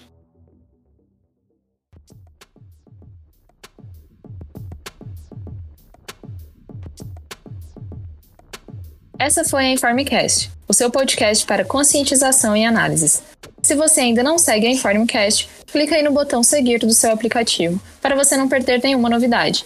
Essa 9.19 9.43
foi 9.43 9.65
a 9.65 9.71
Informecast, 9.71 10.51
o 10.67 10.73
seu 10.73 10.91
podcast 10.91 11.43
para 11.43 11.65
conscientização 11.65 12.55
e 12.55 12.63
análises. 12.63 13.23
Se 13.63 13.73
você 13.73 14.01
ainda 14.01 14.21
não 14.21 14.37
segue 14.37 14.67
a 14.67 14.69
Informecast, 14.69 15.49
clica 15.71 15.95
aí 15.95 16.03
no 16.03 16.11
botão 16.11 16.43
seguir 16.43 16.79
do 16.79 16.93
seu 16.93 17.11
aplicativo 17.11 17.81
para 17.99 18.15
você 18.15 18.37
não 18.37 18.47
perder 18.47 18.79
nenhuma 18.83 19.09
novidade. 19.09 19.65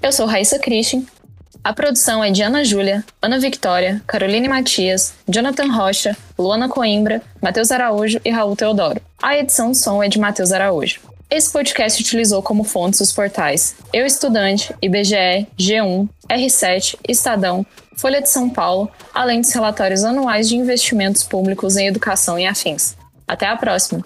Eu 0.00 0.12
sou 0.12 0.24
Raíssa 0.24 0.56
Christian. 0.56 1.02
A 1.64 1.72
produção 1.72 2.22
é 2.22 2.30
de 2.30 2.42
Ana 2.42 2.64
Júlia, 2.64 3.04
Ana 3.20 3.40
Victória, 3.40 4.00
Caroline 4.06 4.48
Matias, 4.48 5.14
Jonathan 5.28 5.70
Rocha, 5.72 6.16
Luana 6.38 6.68
Coimbra, 6.68 7.20
Matheus 7.40 7.72
Araújo 7.72 8.20
e 8.24 8.30
Raul 8.30 8.54
Teodoro. 8.54 9.00
A 9.20 9.36
edição 9.36 9.74
som 9.74 10.00
é 10.00 10.08
de 10.08 10.18
Matheus 10.18 10.52
Araújo. 10.52 11.00
Esse 11.34 11.50
podcast 11.50 12.02
utilizou 12.02 12.42
como 12.42 12.62
fontes 12.62 13.00
os 13.00 13.10
portais 13.10 13.74
Eu 13.90 14.04
Estudante, 14.04 14.74
IBGE, 14.82 15.46
G1, 15.58 16.06
R7, 16.28 16.98
Estadão, 17.08 17.64
Folha 17.96 18.20
de 18.20 18.28
São 18.28 18.50
Paulo, 18.50 18.90
além 19.14 19.40
dos 19.40 19.50
relatórios 19.50 20.04
anuais 20.04 20.46
de 20.46 20.58
investimentos 20.58 21.22
públicos 21.22 21.78
em 21.78 21.86
educação 21.86 22.38
e 22.38 22.44
afins. 22.44 22.98
Até 23.26 23.46
a 23.46 23.56
próxima! 23.56 24.04